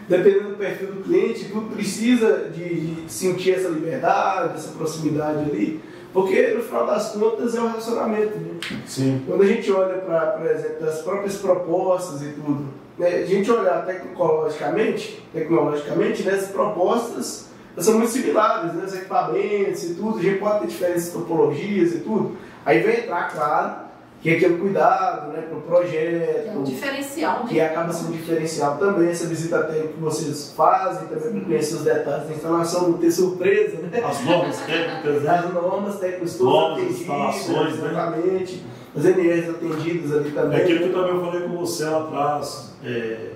Dependendo 0.08 0.50
do 0.50 0.56
perfil 0.56 0.92
do 0.92 1.02
cliente, 1.02 1.46
tudo 1.46 1.74
precisa 1.74 2.48
de, 2.54 2.94
de 2.94 3.12
sentir 3.12 3.52
essa 3.52 3.68
liberdade, 3.68 4.54
essa 4.54 4.70
proximidade 4.70 5.50
ali, 5.50 5.82
porque 6.12 6.48
no 6.48 6.62
final 6.62 6.86
das 6.86 7.12
contas 7.12 7.54
é 7.54 7.60
um 7.60 7.68
relacionamento, 7.68 8.38
né? 8.38 8.58
Sim. 8.86 9.22
Quando 9.26 9.42
a 9.42 9.46
gente 9.46 9.70
olha 9.70 9.98
para, 9.98 10.26
por 10.28 10.46
exemplo, 10.46 10.88
as 10.88 11.02
próprias 11.02 11.36
propostas 11.36 12.22
e 12.22 12.30
tudo, 12.32 12.64
né, 12.98 13.08
a 13.08 13.26
gente 13.26 13.50
olhar 13.50 13.86
tecnologicamente, 13.86 15.22
tecnologicamente, 15.32 16.22
né, 16.24 16.32
as 16.32 16.48
propostas 16.48 17.48
são 17.76 17.94
muito 17.94 18.10
similares, 18.10 18.74
né, 18.74 18.84
os 18.84 18.94
equipamentos 18.94 19.84
e 19.84 19.94
tudo, 19.94 20.18
a 20.18 20.22
gente 20.22 20.38
pode 20.38 20.60
ter 20.60 20.66
diferentes 20.66 21.08
topologias 21.10 21.94
e 21.94 22.00
tudo. 22.00 22.36
Aí 22.66 22.82
vai 22.82 23.00
entrar, 23.00 23.30
claro, 23.30 23.88
que 24.20 24.30
é 24.30 24.32
aquele 24.36 24.56
cuidado 24.58 25.30
né, 25.32 25.42
para 25.42 25.56
o 25.56 25.60
Que 25.60 25.68
é 25.68 25.70
um 25.70 25.82
projeto, 25.84 26.62
diferencial, 26.64 27.44
né? 27.44 27.46
que 27.48 27.60
acaba 27.60 27.92
sendo 27.92 28.12
diferencial 28.12 28.76
também, 28.76 29.10
essa 29.10 29.26
visita 29.26 29.62
técnica 29.62 29.92
que 29.94 30.00
vocês 30.00 30.52
fazem, 30.56 31.06
também 31.06 31.30
para 31.30 31.40
conhecer 31.42 31.74
os 31.76 31.82
detalhes 31.82 32.26
da 32.26 32.34
instalação, 32.34 32.88
não 32.88 32.98
ter 32.98 33.12
surpresa, 33.12 33.76
né? 33.76 34.02
As 34.04 34.24
normas 34.24 34.60
técnicas, 34.60 35.22
né? 35.22 35.30
As 35.30 35.54
normas 35.54 35.98
técnicas 36.00 36.34
todas 36.34 36.72
atendidas, 36.72 37.00
instalações, 37.00 37.78
né? 37.78 37.90
exatamente. 37.90 38.66
As 38.96 39.04
NRs 39.04 39.50
atendidas 39.50 40.16
ali 40.16 40.30
também. 40.32 40.58
É 40.58 40.62
aquilo 40.62 40.78
que 40.80 40.84
eu 40.86 40.92
também 40.92 41.24
falei 41.24 41.48
com 41.48 41.56
você 41.56 41.84
lá 41.84 42.00
atrás. 42.02 42.67
É, 42.84 43.32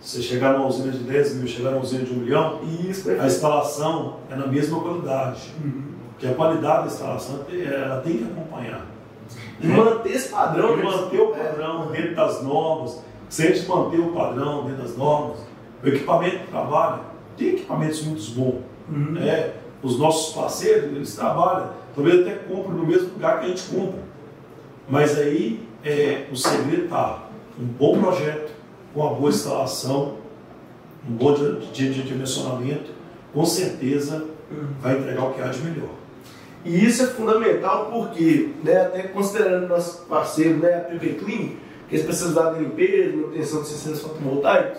você 0.00 0.20
chegar 0.20 0.54
numa 0.54 0.66
usina 0.66 0.90
de 0.90 0.98
10 0.98 1.36
mil, 1.36 1.46
chegar 1.46 1.70
numa 1.70 1.82
usina 1.82 2.04
de 2.04 2.12
1 2.12 2.16
milhão, 2.16 2.60
Isso, 2.62 3.02
a 3.02 3.04
perfeito. 3.04 3.26
instalação 3.26 4.16
é 4.30 4.34
na 4.34 4.46
mesma 4.46 4.80
qualidade. 4.80 5.52
Uhum. 5.62 5.92
Porque 6.10 6.26
a 6.26 6.34
qualidade 6.34 6.80
da 6.80 6.86
instalação 6.86 7.44
ela 7.50 8.00
tem 8.00 8.18
que 8.18 8.24
acompanhar. 8.24 8.86
E 9.60 9.66
manter 9.68 10.12
esse 10.12 10.28
padrão. 10.28 10.74
E 10.74 10.76
né? 10.78 10.82
manter 10.82 11.20
o 11.20 11.28
padrão 11.28 11.86
dentro 11.92 12.14
das 12.16 12.42
normas. 12.42 13.02
Se 13.28 13.46
a 13.46 13.46
gente 13.46 13.68
manter 13.68 14.00
o 14.00 14.12
padrão 14.12 14.64
dentro 14.64 14.82
das 14.82 14.96
normas, 14.96 15.38
o 15.82 15.88
equipamento 15.88 16.38
que 16.38 16.46
trabalha, 16.48 17.00
tem 17.36 17.48
equipamentos 17.50 18.02
muito 18.04 18.22
bons. 18.32 18.60
Uhum. 18.88 19.12
né? 19.12 19.52
Os 19.82 19.98
nossos 19.98 20.34
parceiros, 20.34 20.84
eles 20.84 21.14
trabalham, 21.14 21.70
talvez 21.94 22.20
até 22.20 22.34
compram 22.34 22.72
no 22.72 22.86
mesmo 22.86 23.10
lugar 23.14 23.40
que 23.40 23.46
a 23.46 23.48
gente 23.48 23.62
compra. 23.68 24.00
Mas 24.88 25.18
aí 25.18 25.66
é, 25.84 26.26
o 26.30 26.36
segredo 26.36 26.84
está 26.84 27.24
um 27.58 27.64
bom 27.64 27.98
projeto, 27.98 28.52
uma 28.94 29.10
boa 29.14 29.30
instalação, 29.30 30.16
um 31.08 31.12
bom 31.14 31.34
di- 31.34 31.66
di- 31.72 31.92
di- 31.94 32.02
dimensionamento, 32.02 32.90
com 33.32 33.44
certeza 33.44 34.24
vai 34.80 34.98
entregar 34.98 35.24
o 35.24 35.32
que 35.34 35.40
há 35.40 35.48
de 35.48 35.60
melhor. 35.60 35.88
E 36.64 36.84
isso 36.84 37.02
é 37.02 37.06
fundamental 37.06 37.86
porque, 37.90 38.50
né, 38.62 38.82
até 38.82 39.02
considerando 39.04 39.66
nosso 39.66 40.02
parceiro, 40.06 40.58
né, 40.58 40.76
a 40.76 40.80
PV 40.80 41.14
Clean, 41.14 41.48
que 41.88 41.96
é 41.96 41.98
especializada 41.98 42.58
em 42.58 42.62
limpeza, 42.64 43.16
manutenção 43.16 43.62
de 43.62 43.68
sistemas 43.68 44.00
fotovoltaicos, 44.00 44.78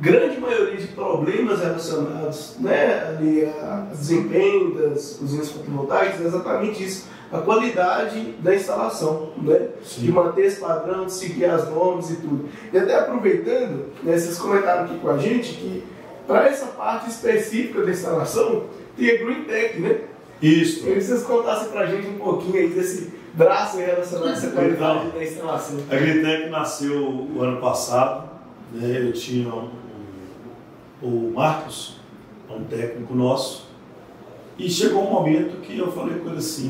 grande 0.00 0.38
maioria 0.40 0.76
de 0.76 0.86
problemas 0.88 1.60
relacionados 1.60 2.56
né, 2.60 3.06
ali 3.08 3.44
a 3.44 3.86
desempenho 3.90 4.74
das 4.74 5.20
usinas 5.20 5.50
fotovoltaicas 5.50 6.20
é 6.20 6.24
exatamente 6.24 6.84
isso, 6.84 7.06
a 7.32 7.38
qualidade 7.38 8.32
da 8.40 8.54
instalação, 8.54 9.30
né? 9.38 9.68
Sim. 9.84 10.02
de 10.02 10.12
manter 10.12 10.46
esse 10.46 10.60
padrão, 10.60 11.04
de 11.06 11.12
seguir 11.12 11.44
as 11.46 11.68
normas 11.68 12.10
e 12.10 12.16
tudo. 12.16 12.48
E 12.72 12.78
até 12.78 12.94
aproveitando, 12.98 13.86
né, 14.02 14.16
vocês 14.16 14.38
comentaram 14.38 14.84
aqui 14.84 14.98
com 14.98 15.10
a 15.10 15.18
gente 15.18 15.54
que 15.54 15.84
para 16.26 16.46
essa 16.46 16.66
parte 16.66 17.10
específica 17.10 17.82
da 17.82 17.90
instalação 17.90 18.64
tem 18.96 19.10
a 19.10 19.18
Green 19.24 19.44
Tech, 19.44 19.78
né? 19.80 20.00
Isso. 20.40 20.80
Queria 20.80 20.94
que 20.96 21.02
vocês 21.02 21.22
contassem 21.24 21.68
pra 21.70 21.86
gente 21.86 22.06
um 22.08 22.18
pouquinho 22.18 22.56
aí 22.56 22.68
desse 22.68 23.12
braço 23.34 23.76
relacionado 23.78 24.28
a 24.28 24.32
essa 24.32 24.50
qualidade 24.50 24.98
Então. 25.06 25.18
da 25.18 25.24
instalação. 25.24 25.76
A 25.90 25.96
Gritec 25.96 26.48
nasceu 26.50 26.94
o 27.34 27.42
ano 27.42 27.60
passado, 27.60 28.28
né? 28.72 29.00
eu 29.06 29.12
tinha 29.12 29.48
um- 29.52 29.77
o 31.02 31.32
Marcos, 31.34 31.96
um 32.50 32.64
técnico 32.64 33.14
nosso, 33.14 33.68
e 34.58 34.68
chegou 34.68 35.06
um 35.06 35.12
momento 35.12 35.60
que 35.60 35.78
eu 35.78 35.92
falei 35.92 36.18
com 36.18 36.30
ele 36.30 36.38
assim, 36.38 36.68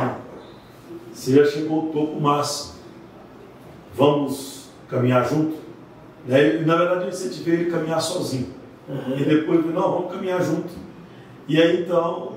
você 1.12 1.32
já 1.34 1.44
chegou 1.50 1.80
ao 1.80 1.86
topo 1.86 2.20
máximo, 2.20 2.74
vamos 3.94 4.68
caminhar 4.88 5.28
junto? 5.28 5.56
Né? 6.26 6.56
E, 6.56 6.64
na 6.64 6.76
verdade 6.76 7.04
eu 7.04 7.08
incentivei 7.08 7.54
ele 7.54 7.70
a 7.70 7.72
caminhar 7.72 8.00
sozinho. 8.00 8.48
E 9.16 9.24
depois 9.24 9.58
eu 9.58 9.62
falei, 9.64 9.78
não, 9.78 9.92
vamos 9.92 10.12
caminhar 10.12 10.42
junto. 10.42 10.70
E 11.46 11.60
aí 11.60 11.82
então, 11.82 12.32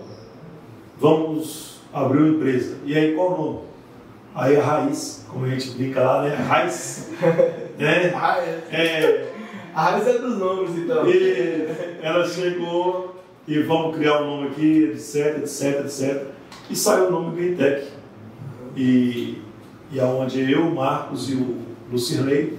vamos 0.98 1.82
abrir 1.94 2.20
uma 2.20 2.30
empresa. 2.30 2.78
E 2.86 2.98
aí 2.98 3.14
qual 3.14 3.34
o 3.34 3.38
nome? 3.46 3.60
Aí 4.34 4.56
a 4.56 4.64
raiz, 4.64 5.26
como 5.28 5.46
a 5.46 5.50
gente 5.50 5.72
brinca 5.72 6.02
lá, 6.02 6.22
né? 6.24 6.36
Raiz. 6.36 7.10
né? 7.78 8.14
É. 8.72 9.32
A 9.74 9.84
raiz 9.84 10.08
é 10.08 10.18
dos 10.18 10.38
nomes, 10.38 10.78
então. 10.78 11.08
e 11.08 11.68
ela 12.02 12.28
chegou 12.28 13.16
e 13.48 13.60
vamos 13.64 13.96
criar 13.96 14.22
um 14.22 14.28
nome 14.28 14.48
aqui, 14.50 14.92
etc, 14.94 15.38
etc, 15.40 15.86
etc. 15.86 16.28
E 16.70 16.76
saiu 16.76 17.08
o 17.08 17.12
nome 17.12 17.36
Greentech. 17.36 17.88
E, 18.76 19.42
e 19.92 20.00
aonde 20.00 20.52
eu, 20.52 20.68
o 20.68 20.76
Marcos 20.76 21.30
e 21.30 21.36
o 21.36 21.58
Lucirley, 21.92 22.58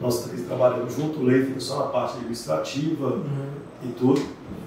nós 0.00 0.24
três 0.24 0.46
trabalhamos 0.46 0.94
junto, 0.94 1.20
o 1.20 1.24
Lei 1.24 1.44
fica 1.44 1.60
só 1.60 1.80
na 1.80 1.86
parte 1.86 2.16
administrativa 2.16 3.20
e 3.82 3.88
tudo. 3.88 4.22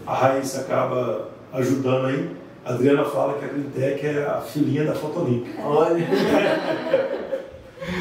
A 0.05 0.13
Raiz 0.13 0.57
acaba 0.57 1.29
ajudando 1.53 2.07
aí. 2.07 2.29
A 2.63 2.73
Adriana 2.73 3.05
fala 3.05 3.39
que 3.39 3.45
a 3.45 3.47
Greentech 3.47 4.05
é 4.05 4.25
a 4.25 4.41
filhinha 4.41 4.85
da 4.85 4.93
Fotolimp. 4.93 5.47
Olha. 5.63 6.05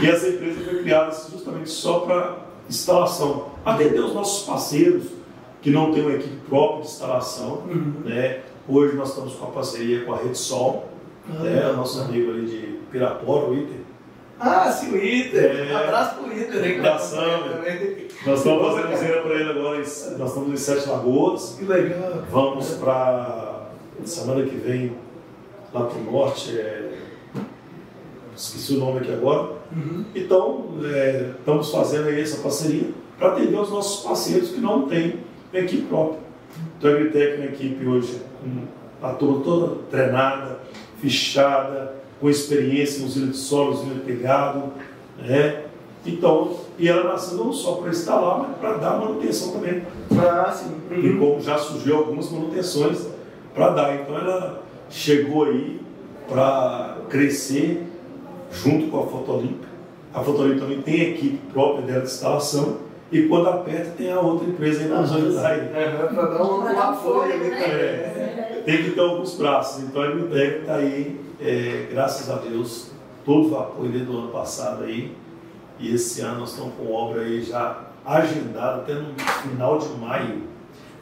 E 0.03 0.07
essa 0.07 0.29
empresa 0.29 0.61
foi 0.63 0.83
criada 0.83 1.11
justamente 1.11 1.71
só 1.71 2.01
para 2.01 2.50
instalação. 2.71 3.47
Atender 3.65 4.01
os 4.01 4.15
nossos 4.15 4.47
parceiros, 4.47 5.05
que 5.61 5.71
não 5.71 5.93
tem 5.93 6.03
uma 6.03 6.15
equipe 6.15 6.37
própria 6.49 6.83
de 6.83 6.89
instalação. 6.89 7.63
Uhum. 7.67 8.03
Né? 8.05 8.41
Hoje 8.69 8.97
nós 8.97 9.11
estamos 9.11 9.35
com 9.35 9.47
a 9.47 9.51
parceria 9.51 10.05
com 10.05 10.15
a 10.15 10.17
Rede 10.17 10.39
Sol, 10.39 10.89
né? 11.29 11.63
a 11.65 11.73
nossa 11.73 12.05
amigo 12.05 12.31
ali 12.31 12.47
de 12.47 12.79
Pirapora, 12.91 13.47
o 13.47 13.55
Iter. 13.55 13.81
Ah, 14.39 14.73
sim, 14.73 14.93
o 14.93 14.97
Iter. 14.97 15.69
É. 15.71 15.75
Abraço 15.75 16.17
pro 16.17 16.33
Iter, 16.33 16.55
né? 16.63 16.79
Abração. 16.79 17.21
Nós 18.25 18.39
estamos 18.39 18.67
fazendo 18.67 18.95
usina 18.95 19.17
para 19.23 19.35
ele 19.35 19.51
agora, 19.51 19.79
nós 19.79 20.29
estamos 20.29 20.49
em 20.49 20.57
Sete 20.57 20.89
Lagoas. 20.89 21.57
Que 21.59 21.65
legal. 21.65 22.23
Vamos 22.31 22.71
para 22.75 23.67
semana 24.05 24.43
que 24.45 24.57
vem 24.57 24.97
lá 25.73 25.85
para 25.85 25.99
o 25.99 26.11
norte, 26.11 26.59
é, 26.59 26.90
esqueci 28.41 28.75
o 28.75 28.79
nome 28.79 29.01
aqui 29.01 29.13
agora. 29.13 29.53
Uhum. 29.73 30.05
Então, 30.15 30.67
é, 30.83 31.31
estamos 31.39 31.71
fazendo 31.71 32.09
aí 32.09 32.21
essa 32.21 32.43
parceria 32.43 32.89
para 33.19 33.33
atender 33.33 33.59
os 33.59 33.71
nossos 33.71 34.03
parceiros 34.03 34.51
que 34.51 34.61
não 34.61 34.89
têm 34.89 35.21
equipe 35.53 35.83
própria. 35.83 36.21
Então, 36.79 36.91
a 36.91 36.95
Agritec 36.95 37.35
é 37.35 37.37
uma 37.37 37.45
equipe 37.47 37.87
hoje 37.87 38.21
com 38.41 39.07
a 39.07 39.13
turma 39.13 39.45
toda 39.45 39.77
treinada, 39.91 40.59
fichada, 41.01 41.95
com 42.21 42.29
experiência 42.29 43.03
em 43.03 43.07
usina 43.07 43.27
de 43.29 43.37
solo, 43.37 43.73
usina 43.73 43.95
de 43.95 44.01
pegado. 44.01 44.73
Né? 45.19 45.65
Então, 46.05 46.57
e 46.79 46.89
ela 46.89 47.13
nasceu 47.13 47.37
não 47.37 47.53
só 47.53 47.75
para 47.75 47.91
instalar, 47.91 48.39
mas 48.39 48.57
para 48.57 48.79
dar 48.79 48.99
manutenção 48.99 49.53
também. 49.53 49.83
Ah, 50.19 50.51
sim. 50.51 50.75
E 50.91 51.19
como 51.19 51.41
já 51.41 51.59
surgiu 51.59 51.97
algumas 51.97 52.31
manutenções 52.31 53.07
para 53.55 53.71
dar. 53.71 53.95
Então 53.97 54.17
ela 54.17 54.63
chegou 54.89 55.45
aí 55.45 55.81
para 56.29 56.99
crescer 57.09 57.90
junto 58.53 58.91
com 58.91 59.01
a 59.01 59.07
Fotolimp. 59.07 59.63
A 60.13 60.23
Fotolimp 60.23 60.59
também 60.59 60.83
tem 60.83 61.13
equipe 61.13 61.39
própria 61.53 61.87
dela 61.87 62.01
de 62.01 62.07
instalação. 62.07 62.79
E 63.13 63.23
quando 63.23 63.49
aperta, 63.49 63.91
tem 63.97 64.13
a 64.13 64.21
outra 64.21 64.49
empresa 64.49 64.83
aí 64.83 64.89
para 64.89 65.01
ajudar 65.01 65.47
aí. 65.47 65.61
Uhum, 65.61 66.15
pra 66.15 66.25
dar 66.27 66.43
um 66.45 66.63
Pra 66.63 66.73
dar 66.73 66.91
um 66.91 66.93
apoio 66.93 67.23
ali 67.23 67.51
né? 67.51 67.51
também. 67.51 67.81
É, 67.81 68.63
tem 68.65 68.85
que 68.85 68.91
ter 68.91 69.01
alguns 69.01 69.35
braços. 69.37 69.83
Então 69.83 70.03
a 70.03 70.07
Agritec 70.07 70.61
está 70.61 70.75
aí, 70.77 71.21
é, 71.41 71.89
graças 71.91 72.31
a 72.31 72.37
Deus, 72.37 72.93
todo 73.25 73.51
vapor 73.51 73.89
desde 73.89 74.11
o 74.11 74.17
ano 74.17 74.29
passado 74.29 74.85
aí. 74.85 75.13
E 75.79 75.95
esse 75.95 76.21
ano 76.21 76.41
nós 76.41 76.51
estamos 76.51 76.75
com 76.75 76.93
obra 76.93 77.23
aí 77.23 77.43
já 77.43 77.87
agendada 78.05 78.83
até 78.83 78.95
no 78.95 79.15
final 79.43 79.79
de 79.79 79.89
maio. 79.99 80.43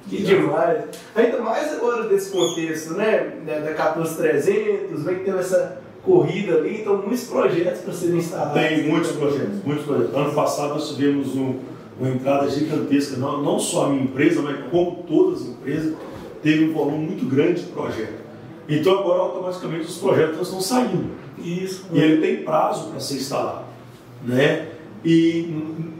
Que 0.08 0.22
demais. 0.22 0.84
Ainda 1.14 1.40
mais 1.40 1.74
agora 1.74 2.08
desse 2.08 2.30
contexto, 2.30 2.94
né? 2.94 3.34
Da 3.46 3.58
da 3.58 3.74
14300, 3.74 5.02
vem 5.02 5.18
que 5.18 5.24
teve 5.24 5.38
essa 5.38 5.82
corrida 6.08 6.56
ali, 6.56 6.80
então 6.80 6.96
muitos 6.96 7.24
projetos 7.24 7.82
para 7.82 7.92
serem 7.92 8.16
instalados. 8.18 8.54
Tem 8.54 8.88
muitos 8.88 9.12
projetos, 9.12 9.62
muitos 9.64 9.84
projetos. 9.84 10.14
Ano 10.14 10.32
passado 10.32 10.70
nós 10.70 10.88
tivemos 10.88 11.36
um- 11.36 11.56
uma 12.00 12.08
entrada 12.08 12.48
gigantesca, 12.48 13.16
não, 13.16 13.42
não 13.42 13.58
só 13.58 13.86
a 13.86 13.88
minha 13.90 14.02
empresa, 14.04 14.40
mas 14.40 14.56
como 14.70 15.04
todas 15.06 15.42
as 15.42 15.48
empresas, 15.48 15.94
teve 16.42 16.64
um 16.64 16.72
volume 16.72 17.06
muito 17.06 17.26
grande 17.26 17.60
de 17.62 17.66
projetos. 17.68 18.14
Então 18.68 18.98
agora 18.98 19.20
automaticamente 19.20 19.86
os 19.86 19.98
projetos 19.98 20.40
estão 20.40 20.60
saindo. 20.60 21.10
Isso. 21.38 21.86
E 21.92 21.98
ele 21.98 22.20
tem 22.20 22.42
prazo 22.44 22.88
para 22.90 23.00
ser 23.00 23.16
instalado. 23.16 23.64
Né? 24.24 24.68
E 25.04 25.48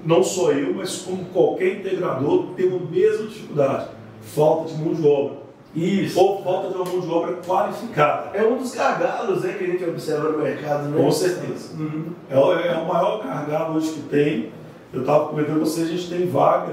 não 0.05 0.23
só 0.23 0.51
eu, 0.53 0.75
mas 0.75 0.97
como 0.99 1.25
qualquer 1.27 1.77
integrador 1.81 2.47
tem 2.57 2.66
a 2.66 2.90
mesma 2.90 3.27
dificuldade, 3.27 3.88
falta 4.23 4.73
de 4.73 4.83
mão 4.83 4.92
de 4.94 5.07
obra. 5.07 5.47
Isso. 5.74 6.18
Ou 6.18 6.42
falta 6.42 6.68
de 6.70 6.74
uma 6.76 6.85
mão 6.85 7.00
de 7.00 7.09
obra 7.09 7.35
qualificada. 7.46 8.31
É 8.37 8.42
um 8.42 8.57
dos 8.57 8.74
gargalos 8.74 9.42
né, 9.42 9.54
que 9.59 9.64
a 9.64 9.66
gente 9.66 9.85
observa 9.85 10.31
no 10.31 10.38
mercado, 10.38 10.88
né? 10.88 11.02
Com 11.02 11.11
certeza. 11.12 11.74
Uhum. 11.78 12.07
É, 12.31 12.38
o- 12.38 12.52
é 12.54 12.76
o 12.78 12.87
maior 12.88 13.22
gargalo 13.22 13.76
hoje 13.76 13.90
que 13.92 14.00
tem. 14.09 14.50
Eu 14.92 15.00
estava 15.02 15.26
comentando 15.28 15.59
com 15.59 15.64
vocês, 15.66 15.87
a 15.88 15.90
gente 15.90 16.09
tem 16.09 16.26
vaga 16.26 16.72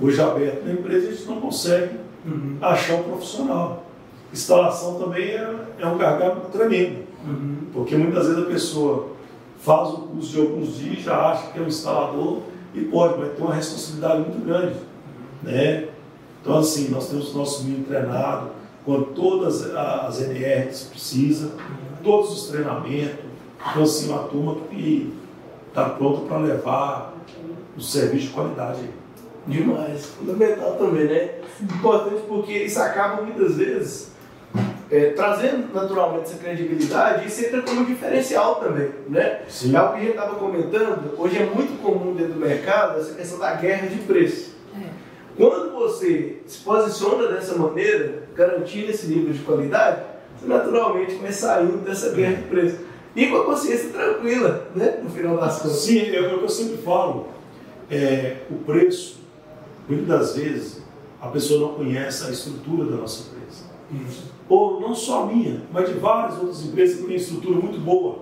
hoje 0.00 0.20
aberta 0.20 0.62
na 0.66 0.72
empresa, 0.72 1.08
a 1.08 1.12
gente 1.12 1.24
não 1.26 1.40
consegue 1.40 1.96
Uhum. 2.26 2.56
achar 2.60 2.94
um 2.94 3.02
profissional. 3.04 3.84
Instalação 4.32 4.94
também 4.98 5.30
é, 5.30 5.54
é 5.78 5.86
um 5.86 5.96
gargalo 5.98 6.40
tremendo, 6.52 7.04
Uhum. 7.24 7.56
porque 7.72 7.94
muitas 7.96 8.26
vezes 8.26 8.42
a 8.42 8.46
pessoa 8.46 9.08
faz 9.58 9.90
o 9.90 9.98
curso 9.98 10.32
de 10.32 10.40
alguns 10.40 10.76
dias, 10.78 11.00
já 11.04 11.30
acha 11.30 11.52
que 11.52 11.58
é 11.58 11.62
um 11.62 11.66
instalador 11.68 12.38
e 12.74 12.80
pode, 12.80 13.18
mas 13.20 13.32
tem 13.34 13.44
uma 13.44 13.54
responsabilidade 13.54 14.20
muito 14.22 14.44
grande. 14.44 14.74
Né? 15.42 15.88
Então, 16.42 16.58
assim, 16.58 16.88
nós 16.88 17.08
temos 17.08 17.32
o 17.32 17.38
nosso 17.38 17.62
mínimo 17.62 17.84
treinado, 17.84 18.50
com 18.84 19.00
todas 19.02 19.74
as 19.74 20.20
NRs 20.20 20.82
que 20.82 20.90
precisa, 20.90 21.52
todos 22.02 22.32
os 22.32 22.48
treinamentos. 22.48 23.24
Então, 23.70 23.84
assim, 23.84 24.10
uma 24.10 24.24
turma 24.24 24.56
que 24.68 25.14
está 25.68 25.88
pronta 25.90 26.26
para 26.26 26.38
levar 26.38 27.14
o 27.76 27.80
serviço 27.80 28.26
de 28.26 28.32
qualidade. 28.32 28.80
Demais. 29.46 30.06
Fundamental 30.06 30.74
também, 30.74 31.04
né? 31.04 31.30
Importante 31.60 32.22
porque 32.26 32.52
isso 32.52 32.80
acaba 32.80 33.22
muitas 33.22 33.56
vezes 33.56 34.12
é, 34.90 35.10
trazendo 35.10 35.72
naturalmente 35.72 36.24
essa 36.24 36.38
credibilidade 36.38 37.24
e 37.24 37.28
isso 37.28 37.44
entra 37.46 37.62
como 37.62 37.86
diferencial 37.86 38.56
também, 38.56 38.90
né? 39.08 39.40
Sim. 39.48 39.74
É 39.74 39.78
algo 39.78 39.94
que 39.94 40.00
a 40.00 40.02
gente 40.02 40.10
estava 40.10 40.34
comentando, 40.34 41.14
hoje 41.18 41.38
é 41.38 41.46
muito 41.46 41.80
comum 41.82 42.14
dentro 42.14 42.34
do 42.34 42.40
mercado 42.40 43.00
essa 43.00 43.14
questão 43.14 43.38
da 43.38 43.54
guerra 43.54 43.86
de 43.86 43.98
preço. 44.00 44.51
Quando 45.36 45.72
você 45.72 46.40
se 46.46 46.58
posiciona 46.58 47.28
dessa 47.28 47.56
maneira, 47.56 48.28
garantindo 48.34 48.90
esse 48.90 49.06
nível 49.06 49.32
de 49.32 49.40
qualidade, 49.40 50.02
você 50.38 50.46
naturalmente 50.46 51.14
vai 51.16 51.32
saindo 51.32 51.78
dessa 51.78 52.10
guerra 52.10 52.36
de 52.36 52.42
preço. 52.48 52.78
E 53.14 53.26
com 53.26 53.36
a 53.36 53.44
consciência 53.44 53.90
tranquila, 53.90 54.66
né? 54.74 55.00
No 55.02 55.10
final 55.10 55.36
das 55.36 55.60
contas. 55.60 55.78
Sim, 55.78 56.14
é 56.14 56.20
o 56.20 56.38
que 56.38 56.44
eu 56.44 56.48
sempre 56.48 56.78
falo. 56.78 57.28
É, 57.90 58.38
o 58.50 58.54
preço, 58.64 59.20
muitas 59.88 60.08
das 60.08 60.36
vezes, 60.36 60.82
a 61.20 61.28
pessoa 61.28 61.60
não 61.60 61.74
conhece 61.74 62.26
a 62.26 62.30
estrutura 62.30 62.90
da 62.90 62.96
nossa 62.96 63.28
empresa. 63.28 64.22
Ou 64.48 64.80
não 64.80 64.94
só 64.94 65.24
a 65.24 65.26
minha, 65.26 65.62
mas 65.70 65.88
de 65.88 65.94
várias 65.94 66.38
outras 66.38 66.64
empresas 66.64 67.00
que 67.00 67.06
têm 67.06 67.16
estrutura 67.16 67.58
muito 67.58 67.78
boa. 67.78 68.20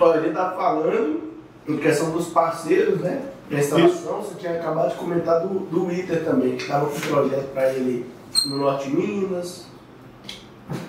Olha, 0.00 0.18
ele 0.18 0.28
está 0.28 0.50
falando 0.52 1.22
em 1.68 1.76
questão 1.78 2.10
dos 2.10 2.28
parceiros, 2.28 3.00
né? 3.00 3.22
Da 3.50 3.58
instalação, 3.58 4.22
você 4.22 4.34
tinha 4.34 4.58
acabado 4.58 4.90
de 4.90 4.96
comentar 4.96 5.40
do, 5.40 5.60
do 5.60 5.92
ITER 5.92 6.24
também, 6.24 6.56
que 6.56 6.62
estava 6.62 6.86
com 6.86 6.96
um 6.96 7.00
projeto 7.00 7.52
para 7.52 7.72
ele 7.72 8.06
no 8.44 8.58
Norte 8.58 8.90
de 8.90 8.96
Minas. 8.96 9.66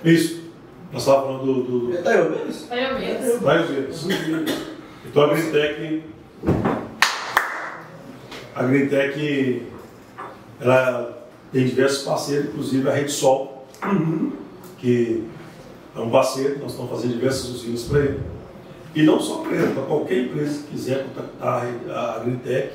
Isso. 0.03 0.47
Nós 0.91 1.01
estávamos 1.03 1.41
falando 1.41 1.63
do, 1.63 1.89
do? 1.89 2.03
Foi 2.03 2.17
eu 2.17 2.29
mesmo. 2.29 2.67
vários 3.41 3.69
deles. 3.69 4.05
Então 5.05 5.23
a 5.23 5.33
Grintec, 5.33 6.03
a 8.55 8.63
Grintec, 8.63 9.67
ela 10.59 11.27
tem 11.51 11.65
diversos 11.65 12.03
parceiros, 12.03 12.49
inclusive 12.49 12.89
a 12.89 12.93
Rede 12.93 13.11
Sol, 13.11 13.67
que 14.79 15.23
é 15.95 15.99
um 15.99 16.09
parceiro, 16.09 16.59
nós 16.59 16.71
estamos 16.71 16.91
fazendo 16.91 17.13
diversas 17.13 17.49
usinas 17.49 17.83
para 17.83 17.99
ele. 17.99 18.36
E 18.97 19.03
não 19.03 19.19
só 19.19 19.41
para 19.41 19.55
ele, 19.55 19.73
para 19.75 19.83
qualquer 19.83 20.23
empresa 20.23 20.63
que 20.63 20.71
quiser 20.71 21.05
contactar 21.05 21.67
a 21.87 22.15
Agrintec 22.15 22.73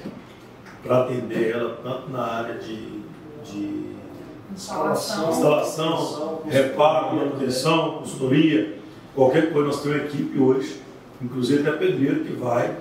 para 0.81 1.03
atender 1.03 1.51
ela, 1.51 1.81
tanto 1.83 2.11
na 2.11 2.23
área 2.23 2.55
de, 2.59 3.01
de 3.45 3.93
Instalação. 4.55 5.31
instalação, 5.31 6.43
reparo, 6.47 7.17
manutenção, 7.17 7.99
consultoria, 7.99 8.79
qualquer 9.17 9.53
coisa. 9.53 9.67
Nós 9.67 9.83
temos 9.83 9.99
uma 9.99 10.07
equipe 10.07 10.39
hoje, 10.39 10.81
inclusive 11.21 11.69
a 11.69 11.73
pedreiro, 11.73 12.25
que 12.25 12.35
vai 12.35 12.73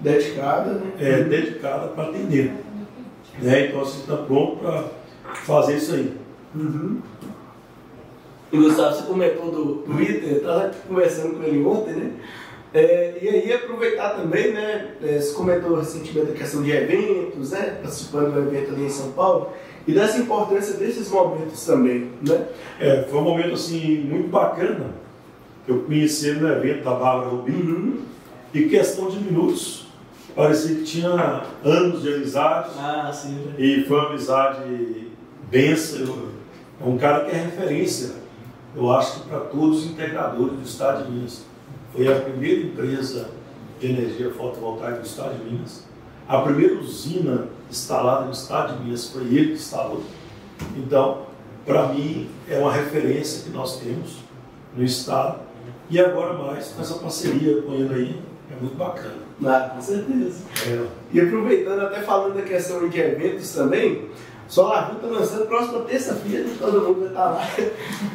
Dedicada, 0.00 0.72
né? 0.74 0.92
é, 0.98 1.24
dedicada 1.24 1.88
para 1.88 2.08
atender. 2.08 2.54
Né? 3.42 3.66
Então, 3.66 3.80
você 3.80 3.98
está 3.98 4.16
pronto 4.16 4.56
para 4.60 4.84
fazer 5.44 5.76
isso 5.76 5.92
aí. 5.92 6.16
Uhum. 6.54 7.02
E 8.50 8.56
Gustavo, 8.56 8.96
você 8.96 9.02
comentou 9.02 9.50
do, 9.50 9.84
eu 10.00 10.36
estava 10.38 10.70
conversando 10.88 11.36
com 11.36 11.42
ele 11.42 11.62
ontem, 11.66 11.92
né? 11.92 12.12
É, 12.74 13.18
e 13.22 13.28
aí 13.28 13.52
aproveitar 13.52 14.10
também, 14.10 14.52
né? 14.52 14.88
é, 15.02 15.18
Você 15.18 15.32
comentou 15.34 15.76
recentemente 15.76 16.32
a 16.32 16.34
questão 16.34 16.62
de 16.62 16.70
eventos, 16.70 17.50
né? 17.52 17.78
Participando 17.80 18.32
do 18.34 18.40
evento 18.40 18.72
ali 18.74 18.84
em 18.84 18.90
São 18.90 19.12
Paulo, 19.12 19.52
e 19.86 19.92
dessa 19.92 20.18
importância 20.18 20.74
desses 20.74 21.10
momentos 21.10 21.64
também, 21.64 22.10
né? 22.26 22.46
É, 22.78 23.04
foi 23.10 23.18
um 23.20 23.22
momento 23.24 23.54
assim 23.54 24.00
muito 24.02 24.28
bacana. 24.28 24.94
Eu 25.66 25.80
conheci 25.80 26.28
ele 26.28 26.40
no 26.40 26.48
evento 26.48 26.84
da 26.84 26.92
Bárbara 26.94 27.28
Rubim 27.30 27.52
Uhum. 27.52 27.98
e 28.52 28.64
questão 28.68 29.08
de 29.08 29.18
minutos. 29.18 29.86
Parecia 30.36 30.76
que 30.76 30.82
tinha 30.84 31.42
anos 31.64 32.02
de 32.02 32.14
amizade 32.14 32.70
Ah, 32.78 33.10
sim, 33.12 33.32
né? 33.34 33.54
e 33.58 33.82
foi 33.84 33.96
uma 33.98 34.08
amizade 34.10 35.08
benção. 35.50 36.00
Eu- 36.00 36.28
É 36.80 36.88
um 36.88 36.96
cara 36.96 37.24
que 37.24 37.34
é 37.34 37.40
referência, 37.40 38.12
eu 38.76 38.92
acho 38.92 39.14
que 39.22 39.28
para 39.28 39.40
todos 39.40 39.78
os 39.84 39.90
integradores 39.90 40.52
do 40.52 40.62
Estado 40.62 41.06
de 41.06 41.10
Minas. 41.10 41.44
Foi 41.94 42.06
a 42.06 42.20
primeira 42.20 42.62
empresa 42.62 43.30
de 43.80 43.86
energia 43.86 44.30
fotovoltaica 44.30 45.00
do 45.00 45.06
Estado 45.06 45.38
de 45.38 45.50
Minas. 45.50 45.84
A 46.28 46.42
primeira 46.42 46.74
usina 46.78 47.46
instalada 47.70 48.26
no 48.26 48.32
Estado 48.32 48.76
de 48.76 48.84
Minas 48.84 49.08
foi 49.08 49.22
ele 49.22 49.46
que 49.48 49.52
instalou. 49.54 50.02
Então, 50.76 51.26
para 51.64 51.88
mim, 51.88 52.28
é 52.48 52.58
uma 52.58 52.72
referência 52.72 53.44
que 53.44 53.50
nós 53.50 53.78
temos 53.80 54.18
no 54.76 54.84
Estado. 54.84 55.40
E 55.90 55.98
agora 55.98 56.34
mais 56.34 56.68
com 56.68 56.82
essa 56.82 56.94
parceria 56.94 57.62
com 57.62 57.72
ele 57.72 57.94
aí, 57.94 58.22
é 58.50 58.60
muito 58.60 58.76
bacana. 58.76 59.28
Ah, 59.44 59.70
com 59.74 59.80
certeza. 59.80 60.42
É, 60.66 60.86
E 61.12 61.20
aproveitando, 61.20 61.80
até 61.80 62.00
falando 62.02 62.34
da 62.34 62.42
questão 62.42 62.88
de 62.88 62.98
eventos 62.98 63.52
também, 63.52 64.08
Solar 64.48 64.86
View 64.86 64.96
está 64.96 65.20
lançando 65.20 65.46
próxima 65.46 65.80
terça-feira, 65.80 66.48
todo 66.58 66.80
mundo 66.80 67.00
vai 67.00 67.08
estar 67.08 67.24
lá. 67.24 67.50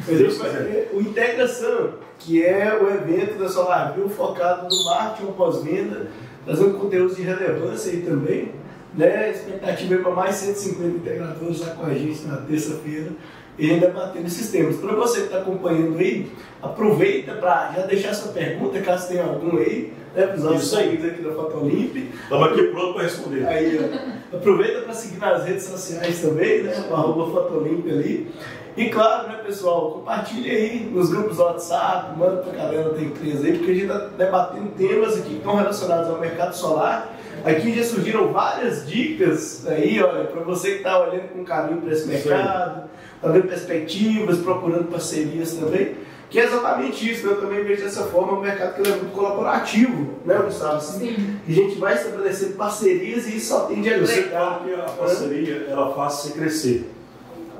Gente 0.08 0.34
vai 0.34 0.50
ter 0.50 0.90
o 0.92 1.00
Integração, 1.00 1.90
que 2.18 2.44
é 2.44 2.76
o 2.76 2.90
evento 2.90 3.38
da 3.38 3.48
Solar 3.48 3.94
View 3.94 4.08
focado 4.08 4.68
no 4.68 4.84
marketing 4.84 5.32
pós-venda, 5.32 6.08
trazendo 6.44 6.78
conteúdos 6.78 7.16
de 7.16 7.22
relevância 7.22 7.92
aí 7.92 8.02
também. 8.02 8.52
Né? 8.94 9.16
A 9.16 9.30
expectativa 9.30 9.94
é 9.94 9.98
para 9.98 10.10
mais 10.10 10.34
150 10.36 10.96
integradores 10.98 11.60
lá 11.60 11.74
com 11.74 11.86
a 11.86 11.94
gente 11.94 12.26
na 12.26 12.38
terça-feira 12.38 13.12
e 13.58 13.70
ainda 13.70 13.88
batendo 13.88 14.26
esses 14.26 14.50
temas. 14.50 14.76
Para 14.76 14.94
você 14.94 15.20
que 15.20 15.26
está 15.26 15.38
acompanhando 15.38 15.98
aí, 15.98 16.30
aproveita 16.60 17.34
para 17.34 17.72
já 17.76 17.86
deixar 17.86 18.14
sua 18.14 18.32
pergunta, 18.32 18.80
caso 18.80 19.08
tenha 19.08 19.24
algum 19.24 19.56
aí, 19.58 19.92
né, 20.14 20.26
para 20.26 20.36
os 20.36 20.42
nossos 20.42 20.74
aqui 20.74 21.22
da 21.22 21.32
Fotolimp. 21.32 21.96
Estamos 21.96 22.48
aqui 22.48 22.62
pronto 22.64 22.94
para 22.94 23.02
responder. 23.04 23.46
Aí, 23.46 23.78
ó, 23.78 24.23
aproveita 24.36 24.82
para 24.82 24.94
seguir 24.94 25.18
nas 25.18 25.44
redes 25.44 25.64
sociais 25.64 26.20
também, 26.20 26.62
né, 26.62 26.86
o 26.90 26.94
arroba 26.94 27.30
Fotolimp 27.32 27.86
ali. 27.86 28.32
E 28.76 28.86
claro, 28.86 29.28
né, 29.28 29.38
pessoal, 29.44 29.92
compartilhe 29.92 30.50
aí 30.50 30.90
nos 30.92 31.08
grupos 31.08 31.36
do 31.36 31.44
WhatsApp, 31.44 32.18
manda 32.18 32.42
para 32.42 32.52
a 32.52 32.56
galera 32.64 32.90
da 32.90 33.00
empresa 33.00 33.46
aí, 33.46 33.56
porque 33.56 33.70
a 33.70 33.74
gente 33.74 33.84
está 33.84 33.98
debatendo 34.18 34.68
temas 34.70 35.16
aqui 35.16 35.28
que 35.28 35.36
estão 35.36 35.54
relacionados 35.54 36.10
ao 36.10 36.18
mercado 36.18 36.54
solar. 36.54 37.16
Aqui 37.44 37.72
já 37.72 37.84
surgiram 37.84 38.32
várias 38.32 38.86
dicas 38.86 39.64
aí, 39.66 40.02
olha, 40.02 40.24
para 40.24 40.42
você 40.42 40.72
que 40.72 40.76
está 40.78 40.98
olhando 40.98 41.28
com 41.28 41.44
carinho 41.44 41.82
para 41.82 41.92
esse 41.92 42.08
mercado, 42.08 42.88
está 43.14 43.28
vendo 43.28 43.46
perspectivas, 43.46 44.38
procurando 44.38 44.90
parcerias 44.90 45.54
também. 45.54 45.94
Que 46.30 46.40
é 46.40 46.44
exatamente 46.44 47.10
isso, 47.10 47.26
né? 47.26 47.32
eu 47.32 47.40
também 47.40 47.62
vejo 47.62 47.84
dessa 47.84 48.04
forma 48.04 48.32
o 48.32 48.40
mercado 48.40 48.74
que 48.74 48.88
é 48.88 48.96
muito 48.96 49.12
colaborativo, 49.12 50.14
né, 50.24 50.36
Gustavo? 50.44 50.76
Assim, 50.76 50.98
Sim. 51.14 51.38
que 51.46 51.52
a 51.52 51.54
gente 51.54 51.78
vai 51.78 51.94
estabelecendo 51.94 52.54
parcerias 52.54 53.26
e 53.26 53.36
isso 53.36 53.48
só 53.48 53.60
tende 53.66 53.88
a 53.92 53.96
agregar. 53.96 54.30
falo 54.30 54.64
que 54.64 54.74
a 54.74 54.84
parceria 54.84 55.66
ela 55.68 55.94
faz 55.94 56.14
você 56.14 56.32
crescer. 56.32 56.90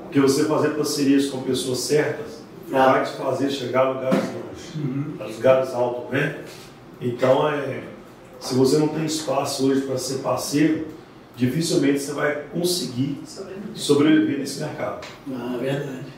Porque 0.03 0.19
você 0.19 0.45
fazer 0.45 0.69
parcerias 0.69 1.27
com 1.27 1.41
pessoas 1.41 1.79
certas 1.79 2.43
Ah. 2.73 2.91
vai 2.93 3.03
te 3.03 3.11
fazer 3.13 3.49
chegar 3.49 3.85
a 3.87 3.91
lugares 3.91 4.19
longe, 4.19 5.15
a 5.19 5.23
lugares 5.25 5.73
altos, 5.73 6.11
né? 6.11 6.37
Então, 6.99 7.47
é, 7.49 7.83
se 8.39 8.55
você 8.55 8.77
não 8.77 8.87
tem 8.87 9.05
espaço 9.05 9.67
hoje 9.69 9.81
para 9.81 9.97
ser 9.97 10.19
parceiro, 10.19 10.87
dificilmente 11.35 11.99
você 11.99 12.13
vai 12.13 12.43
conseguir 12.53 13.21
sobreviver 13.73 14.39
nesse 14.39 14.59
mercado. 14.61 15.05
Ah, 15.31 15.57
verdade. 15.59 16.14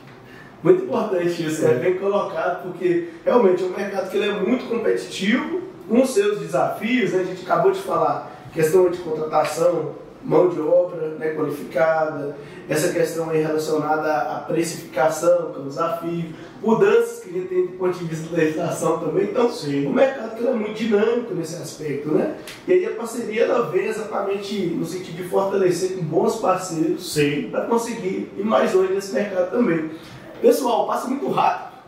Muito 0.62 0.84
importante 0.84 1.46
isso, 1.46 1.66
é 1.66 1.74
bem 1.74 1.98
colocado, 1.98 2.64
porque 2.64 3.10
realmente 3.24 3.62
é 3.62 3.66
um 3.66 3.70
mercado 3.70 4.10
que 4.10 4.16
ele 4.16 4.28
é 4.28 4.40
muito 4.40 4.68
competitivo, 4.68 5.62
com 5.88 6.04
seus 6.04 6.40
desafios, 6.40 7.12
né? 7.12 7.20
a 7.20 7.24
gente 7.24 7.42
acabou 7.42 7.70
de 7.70 7.80
falar, 7.80 8.30
questão 8.52 8.90
de 8.90 8.98
contratação, 8.98 9.94
mão 10.22 10.48
de 10.48 10.60
obra 10.60 11.14
né, 11.18 11.34
qualificada, 11.34 12.36
essa 12.68 12.92
questão 12.92 13.30
aí 13.30 13.40
relacionada 13.40 14.12
à 14.12 14.40
precificação, 14.40 15.52
que 15.52 15.58
é 15.58 15.62
um 15.62 15.68
desafio, 15.68 16.24
mudanças 16.60 17.20
que 17.20 17.30
a 17.30 17.32
gente 17.32 17.48
tem 17.48 17.66
do 17.66 17.72
ponto 17.74 17.96
de 17.96 18.04
vista 18.04 18.28
da 18.28 18.36
legislação 18.36 18.98
também, 18.98 19.24
então 19.24 19.50
Sim. 19.50 19.86
o 19.86 19.92
mercado 19.92 20.34
que 20.34 20.42
ele 20.42 20.50
é 20.50 20.54
muito 20.54 20.74
dinâmico 20.74 21.34
nesse 21.34 21.56
aspecto, 21.56 22.10
né? 22.10 22.36
E 22.66 22.72
aí 22.72 22.84
a 22.84 22.90
parceria 22.90 23.44
ela 23.44 23.70
vem 23.70 23.86
exatamente 23.86 24.66
no 24.66 24.84
sentido 24.84 25.16
de 25.16 25.28
fortalecer 25.28 25.96
com 25.96 26.02
bons 26.02 26.36
parceiros 26.36 27.16
para 27.50 27.62
conseguir 27.62 28.30
ir 28.36 28.44
mais 28.44 28.74
longe 28.74 28.92
nesse 28.92 29.14
mercado 29.14 29.50
também. 29.50 29.90
Pessoal, 30.40 30.86
passa 30.86 31.08
muito 31.08 31.28
rápido. 31.30 31.78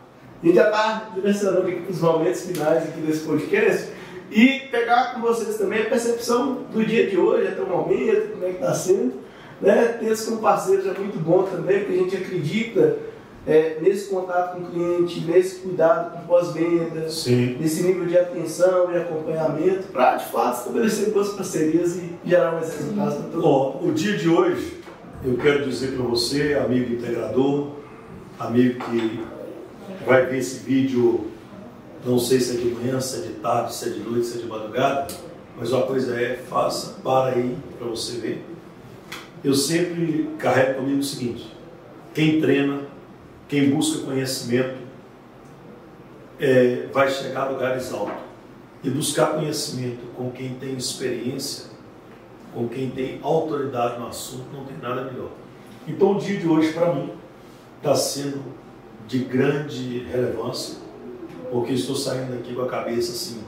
A 0.41 0.45
gente 0.45 0.55
já 0.55 0.65
está 0.65 1.11
direcionando 1.13 1.67
aqui 1.67 1.81
para 1.81 1.91
os 1.91 2.01
momentos 2.01 2.41
finais 2.41 2.83
aqui 2.83 2.99
desse 2.99 3.25
podcast 3.25 3.89
e 4.29 4.59
pegar 4.71 5.13
com 5.13 5.21
vocês 5.21 5.57
também 5.57 5.83
a 5.83 5.85
percepção 5.85 6.63
do 6.71 6.85
dia 6.85 7.07
de 7.07 7.17
hoje, 7.17 7.47
até 7.47 7.61
o 7.61 7.67
momento, 7.67 8.31
como 8.31 8.45
é 8.45 8.49
que 8.49 8.55
está 8.55 8.73
sendo. 8.73 9.13
Né? 9.61 9.99
Ter 9.99 10.25
com 10.25 10.37
parceiros 10.37 10.85
é 10.87 10.99
muito 10.99 11.19
bom 11.19 11.43
também, 11.43 11.79
porque 11.79 11.93
a 11.93 11.97
gente 11.97 12.17
acredita 12.17 12.97
é, 13.45 13.77
nesse 13.79 14.09
contato 14.09 14.55
com 14.55 14.63
o 14.63 14.71
cliente, 14.71 15.21
nesse 15.21 15.59
cuidado 15.59 16.17
com 16.17 16.27
pós-venda, 16.27 17.01
nesse 17.01 17.83
nível 17.83 18.05
de 18.05 18.17
atenção 18.17 18.91
e 18.91 18.97
acompanhamento, 18.97 19.87
para 19.93 20.15
de 20.15 20.25
fato 20.25 20.59
estabelecer 20.59 21.11
boas 21.11 21.29
parcerias 21.29 21.95
e 21.95 22.15
gerar 22.25 22.51
mais 22.53 22.75
resultados 22.75 23.15
para 23.15 23.23
todo 23.25 23.35
mundo. 23.35 23.45
Ó, 23.45 23.85
o 23.85 23.91
dia 23.93 24.17
de 24.17 24.27
hoje, 24.27 24.81
eu 25.23 25.37
quero 25.37 25.69
dizer 25.69 25.93
para 25.93 26.03
você, 26.03 26.55
amigo 26.55 26.93
integrador, 26.93 27.80
amigo 28.47 28.83
que 28.85 29.25
vai 30.05 30.25
ver 30.25 30.39
esse 30.39 30.59
vídeo, 30.59 31.31
não 32.05 32.17
sei 32.17 32.39
se 32.39 32.57
é 32.57 32.59
de 32.59 32.69
manhã, 32.69 32.99
se 32.99 33.19
é 33.19 33.27
de 33.27 33.33
tarde, 33.35 33.73
se 33.73 33.89
é 33.89 33.91
de 33.91 33.99
noite, 33.99 34.25
se 34.27 34.37
é 34.37 34.41
de 34.41 34.47
madrugada, 34.47 35.07
mas 35.57 35.71
uma 35.71 35.83
coisa 35.83 36.19
é, 36.19 36.37
faça, 36.49 36.99
para 37.03 37.35
aí 37.35 37.55
para 37.77 37.87
você 37.87 38.17
ver. 38.17 38.45
Eu 39.43 39.53
sempre 39.53 40.29
carrego 40.37 40.79
comigo 40.79 40.99
o 40.99 41.03
seguinte: 41.03 41.55
quem 42.13 42.39
treina, 42.39 42.81
quem 43.47 43.69
busca 43.69 44.05
conhecimento, 44.05 44.79
é, 46.39 46.87
vai 46.91 47.09
chegar 47.09 47.47
a 47.47 47.49
lugares 47.49 47.93
altos. 47.93 48.31
E 48.83 48.89
buscar 48.89 49.35
conhecimento 49.35 50.07
com 50.15 50.31
quem 50.31 50.55
tem 50.55 50.75
experiência 50.75 51.71
com 52.53 52.67
quem 52.67 52.89
tem 52.89 53.19
autoridade 53.21 53.99
no 53.99 54.07
assunto, 54.07 54.45
não 54.53 54.65
tem 54.65 54.77
nada 54.77 55.03
melhor. 55.05 55.29
Então, 55.87 56.17
o 56.17 56.19
dia 56.19 56.37
de 56.37 56.47
hoje, 56.47 56.73
para 56.73 56.93
mim, 56.93 57.11
está 57.81 57.95
sendo 57.95 58.43
de 59.07 59.19
grande 59.19 60.03
relevância, 60.03 60.77
porque 61.51 61.73
estou 61.73 61.95
saindo 61.95 62.35
aqui 62.35 62.53
com 62.53 62.61
a 62.61 62.67
cabeça 62.67 63.11
assim, 63.11 63.41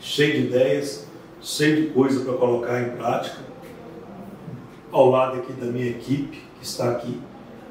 cheia 0.00 0.34
de 0.34 0.46
ideias, 0.48 1.06
cheia 1.40 1.76
de 1.76 1.86
coisa 1.90 2.24
para 2.24 2.34
colocar 2.34 2.82
em 2.82 2.96
prática, 2.96 3.38
ao 4.90 5.08
lado 5.08 5.38
aqui 5.38 5.52
da 5.52 5.66
minha 5.66 5.86
equipe, 5.86 6.42
que 6.58 6.64
está 6.64 6.90
aqui, 6.90 7.20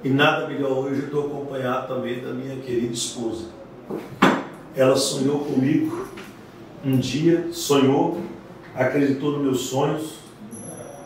e 0.03 0.09
nada 0.09 0.47
melhor 0.47 0.71
hoje, 0.71 1.01
eu 1.01 1.05
estou 1.05 1.25
acompanhado 1.25 1.93
também 1.93 2.21
da 2.21 2.31
minha 2.31 2.55
querida 2.57 2.93
esposa. 2.93 3.47
Ela 4.75 4.95
sonhou 4.95 5.39
comigo. 5.39 6.07
Um 6.83 6.97
dia, 6.97 7.47
sonhou, 7.53 8.19
acreditou 8.75 9.31
nos 9.33 9.41
meus 9.41 9.61
sonhos, 9.61 10.15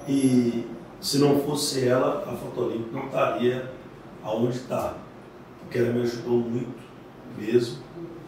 e 0.08 0.66
se 1.00 1.20
não 1.20 1.42
fosse 1.42 1.88
ela, 1.88 2.24
a 2.28 2.36
Fotolimp 2.36 2.92
não 2.92 3.06
estaria 3.06 3.77
aonde 4.28 4.58
está. 4.58 4.96
Porque 5.62 5.80
ela 5.80 5.92
me 5.92 6.02
ajudou 6.02 6.40
muito 6.40 6.78
mesmo. 7.38 7.78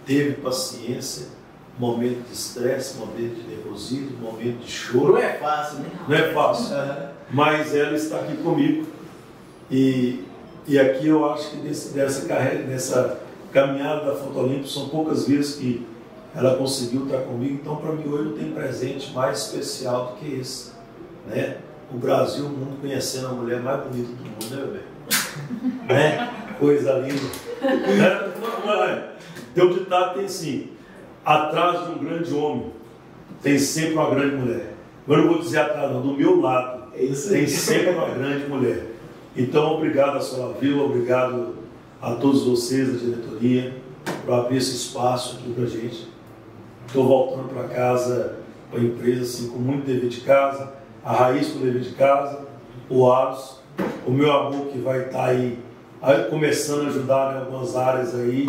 Teve 0.06 0.36
paciência, 0.36 1.28
momento 1.78 2.26
de 2.26 2.34
estresse, 2.34 2.98
momento 2.98 3.36
de 3.36 3.48
nervosismo, 3.48 4.18
momento 4.18 4.60
de 4.60 4.72
choro. 4.72 5.14
Não 5.14 5.18
é 5.18 5.34
fácil, 5.34 5.80
né? 5.80 5.92
Não 6.08 6.16
é 6.16 6.34
fácil. 6.34 6.76
Aham. 6.76 7.10
Mas 7.32 7.76
ela 7.76 7.96
está 7.96 8.18
aqui 8.18 8.38
comigo. 8.38 8.88
E, 9.70 10.26
e 10.68 10.80
aqui 10.80 11.08
eu 11.08 11.30
acho 11.32 11.52
que 11.52 11.58
desse, 11.58 11.94
dessa, 11.94 12.28
carreira, 12.28 12.64
dessa 12.64 13.20
caminhada 13.52 14.06
da 14.06 14.16
Fotolimp 14.16 14.66
são 14.66 14.90
poucas 14.90 15.28
vezes 15.28 15.56
que 15.56 15.86
ela 16.36 16.56
conseguiu 16.58 17.06
estar 17.06 17.20
comigo. 17.20 17.60
Então, 17.62 17.76
para 17.76 17.92
mim, 17.92 18.08
hoje 18.10 18.30
não 18.30 18.38
tem 18.38 18.52
presente 18.52 19.14
mais 19.14 19.46
especial 19.46 20.08
do 20.08 20.14
que 20.18 20.40
esse. 20.40 20.72
Né? 21.28 21.58
O 21.94 21.98
Brasil, 21.98 22.46
o 22.46 22.50
mundo 22.50 22.82
conhecendo 22.82 23.28
a 23.28 23.32
mulher 23.32 23.62
mais 23.62 23.84
bonita 23.84 24.10
do 24.10 24.24
mundo, 24.24 24.56
né, 24.56 24.66
bebê? 24.66 24.99
né? 25.88 26.30
Coisa 26.60 26.94
linda. 26.94 27.22
né? 27.62 28.32
Não, 28.42 28.66
não 28.66 28.84
é. 28.84 29.10
Tem 29.54 29.64
um 29.64 29.74
ditado 29.74 30.16
tem 30.16 30.26
assim: 30.26 30.70
atrás 31.26 31.86
de 31.86 31.92
um 31.92 31.98
grande 31.98 32.34
homem 32.34 32.72
tem 33.42 33.58
sempre 33.58 33.94
uma 33.94 34.10
grande 34.10 34.36
mulher. 34.36 34.74
Eu 35.08 35.28
vou 35.28 35.40
dizer 35.40 35.60
atrás, 35.60 35.92
não, 35.92 36.02
do 36.02 36.14
meu 36.14 36.40
lado 36.40 36.90
É 36.94 37.00
tem 37.00 37.48
sempre 37.48 37.92
uma 37.92 38.10
grande 38.10 38.48
mulher. 38.48 38.86
Então, 39.36 39.76
obrigado 39.76 40.18
à 40.18 40.22
Sola 40.22 40.54
Vila, 40.60 40.84
obrigado 40.84 41.56
a 42.02 42.14
todos 42.16 42.46
vocês 42.46 42.92
da 42.92 43.00
diretoria 43.00 43.74
por 44.26 44.34
abrir 44.34 44.58
esse 44.58 44.76
espaço 44.76 45.38
aqui 45.38 45.54
para 45.54 45.66
gente. 45.66 46.08
Estou 46.86 47.08
voltando 47.08 47.50
para 47.50 47.68
casa, 47.68 48.40
para 48.70 48.80
a 48.80 48.84
empresa, 48.84 49.22
assim, 49.22 49.50
com 49.50 49.60
muito 49.60 49.86
dever 49.86 50.10
de 50.10 50.22
casa, 50.22 50.74
a 51.04 51.14
Raiz 51.14 51.50
com 51.50 51.60
dever 51.60 51.82
de 51.82 51.92
casa, 51.92 52.48
o 52.90 53.10
Aros, 53.12 53.59
o 54.06 54.12
meu 54.12 54.32
amor 54.32 54.68
que 54.68 54.78
vai 54.80 55.02
estar 55.06 55.26
aí, 55.26 55.58
aí 56.02 56.24
começando 56.26 56.86
a 56.86 56.90
ajudar 56.90 57.36
em 57.36 57.40
algumas 57.40 57.76
áreas 57.76 58.16
aí, 58.16 58.48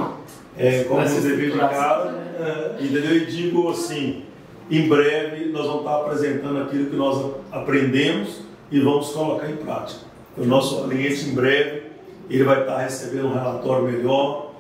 é, 0.57 0.85
como 0.85 1.01
um 1.01 1.05
dever 1.05 1.53
de 1.53 1.59
casa. 1.59 2.13
né? 2.13 2.37
Aham. 2.41 2.85
Entendeu? 2.85 3.17
E 3.17 3.27
digo 3.27 3.71
assim, 3.71 4.25
em 4.71 4.89
breve 4.89 5.47
nós 5.47 5.67
vamos 5.67 5.81
estar 5.81 5.97
apresentando 5.97 6.63
aquilo 6.63 6.91
que 6.91 6.97
nós 6.97 7.33
aprendemos 7.51 8.41
e 8.71 8.81
vamos 8.81 9.11
colocar 9.11 9.51
em 9.51 9.57
prática. 9.57 10.03
O 10.37 10.45
nosso 10.45 10.89
cliente 10.89 11.29
em 11.29 11.35
breve, 11.35 11.83
ele 12.29 12.45
vai 12.45 12.61
estar 12.61 12.79
recebendo 12.79 13.27
um 13.27 13.35
relatório 13.35 13.85
melhor, 13.85 14.53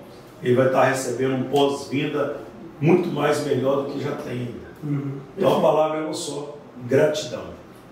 ele 0.42 0.54
vai 0.54 0.66
estar 0.66 0.84
recebendo 0.84 1.34
um 1.34 1.44
pós-venda 1.44 2.38
muito 2.80 3.08
mais 3.08 3.44
melhor 3.46 3.84
do 3.84 3.92
que 3.92 4.02
já 4.02 4.12
tem 4.12 4.32
ainda. 4.32 4.70
Uhum. 4.82 5.12
Então 5.36 5.58
a 5.58 5.60
palavra 5.60 5.98
é 5.98 6.02
uma 6.02 6.14
só, 6.14 6.56
gratidão. 6.88 7.44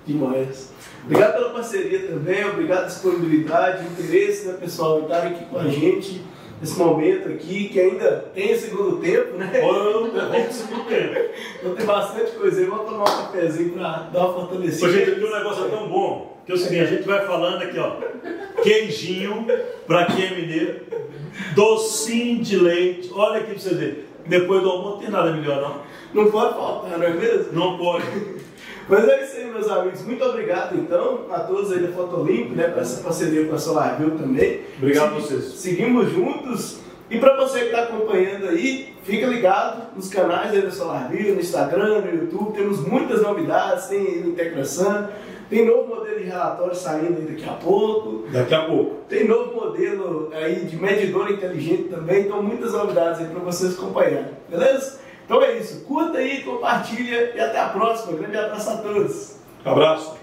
Demais. 0.08 0.72
Obrigado 1.04 1.34
pela 1.34 1.50
parceria 1.50 2.08
também, 2.08 2.44
obrigado 2.46 2.78
pela 2.78 2.88
disponibilidade, 2.88 3.84
interesse, 3.84 4.48
né, 4.48 4.54
pessoal, 4.58 5.00
em 5.00 5.02
estar 5.02 5.26
aqui 5.26 5.44
com 5.44 5.58
a 5.58 5.68
gente 5.68 6.22
nesse 6.60 6.78
momento 6.78 7.28
aqui, 7.28 7.68
que 7.68 7.78
ainda 7.78 8.30
tem 8.34 8.56
segundo 8.56 8.96
tempo, 8.96 9.36
né? 9.36 9.50
Vamos 9.60 10.12
vamos 10.12 10.54
seguir 10.54 10.74
o 10.74 10.84
tempo. 10.84 11.30
Então 11.58 11.74
tem 11.74 11.86
bastante 11.86 12.32
coisa 12.32 12.60
aí. 12.60 12.66
Vou 12.66 12.80
tomar 12.80 13.02
um 13.02 13.04
cafezinho 13.04 13.74
pra 13.74 14.08
dar 14.12 14.26
uma 14.26 14.34
fortalecida. 14.34 14.86
Ô, 14.86 14.90
gente, 14.90 15.10
aqui 15.10 15.24
o 15.24 15.34
negócio 15.34 15.66
é 15.66 15.68
tão 15.68 15.88
bom 15.88 16.38
que 16.44 16.52
é 16.52 16.54
o 16.54 16.58
seguinte, 16.58 16.80
a 16.80 16.86
gente 16.86 17.06
vai 17.06 17.26
falando 17.26 17.62
aqui, 17.62 17.78
ó. 17.78 17.96
Queijinho, 18.62 19.46
pra 19.86 20.06
quem 20.06 20.24
é 20.24 20.34
mineiro, 20.34 20.80
docinho 21.54 22.42
de 22.42 22.56
leite. 22.56 23.10
Olha 23.14 23.40
aqui 23.40 23.50
pra 23.50 23.60
vocês 23.60 23.76
verem. 23.76 23.98
Depois 24.26 24.62
do 24.62 24.70
almoço 24.70 24.94
não 24.94 24.98
tem 24.98 25.10
nada 25.10 25.30
melhor, 25.30 25.60
não. 25.60 26.22
Não 26.24 26.30
pode 26.30 26.54
faltar, 26.54 26.98
não 26.98 27.06
é 27.06 27.10
mesmo? 27.10 27.52
Não 27.52 27.78
pode. 27.78 28.06
Mas 28.88 29.06
é 29.06 29.24
isso 29.24 29.36
aí, 29.36 29.50
meus 29.50 29.68
amigos. 29.68 30.02
Muito 30.02 30.24
obrigado, 30.24 30.76
então, 30.76 31.26
a 31.30 31.40
todos 31.40 31.70
aí 31.72 31.80
da 31.80 31.88
Fotolimp, 31.88 32.52
né, 32.56 32.68
por 32.68 32.80
essa 32.80 33.02
parceria 33.02 33.46
com 33.46 33.54
a 33.54 33.58
SolarView 33.58 34.12
também. 34.12 34.60
Obrigado 34.78 35.16
a 35.16 35.20
vocês. 35.20 35.44
Seguimos 35.44 36.10
juntos. 36.10 36.78
E 37.10 37.18
para 37.18 37.36
você 37.36 37.60
que 37.60 37.66
está 37.66 37.84
acompanhando 37.84 38.48
aí, 38.48 38.94
fica 39.02 39.26
ligado 39.26 39.94
nos 39.96 40.08
canais 40.10 40.52
aí 40.52 40.60
da 40.60 40.70
SolarView, 40.70 41.34
no 41.34 41.40
Instagram, 41.40 42.00
no 42.00 42.14
YouTube. 42.14 42.52
Temos 42.52 42.86
muitas 42.86 43.22
novidades, 43.22 43.86
tem 43.86 44.18
integração, 44.18 45.08
tem 45.48 45.64
novo 45.64 45.88
modelo 45.88 46.18
de 46.18 46.24
relatório 46.24 46.74
saindo 46.74 47.26
daqui 47.26 47.48
a 47.48 47.54
pouco. 47.54 48.28
Daqui 48.30 48.54
a 48.54 48.66
pouco. 48.66 48.96
Tem 49.08 49.26
novo 49.26 49.54
modelo 49.54 50.30
aí 50.34 50.56
de 50.66 50.76
medidor 50.76 51.30
inteligente 51.30 51.84
também, 51.84 52.26
então 52.26 52.42
muitas 52.42 52.72
novidades 52.72 53.20
aí 53.20 53.26
para 53.26 53.40
vocês 53.40 53.78
acompanharem, 53.78 54.32
beleza? 54.48 55.00
Então 55.28 55.42
é 55.42 55.58
isso, 55.58 55.84
curta 55.84 56.16
aí, 56.16 56.42
compartilha 56.42 57.32
e 57.34 57.38
até 57.38 57.60
a 57.60 57.68
próxima. 57.68 58.16
Grande 58.16 58.38
abraço 58.38 58.70
a 58.70 58.76
todos. 58.78 59.36
Abraço. 59.62 60.17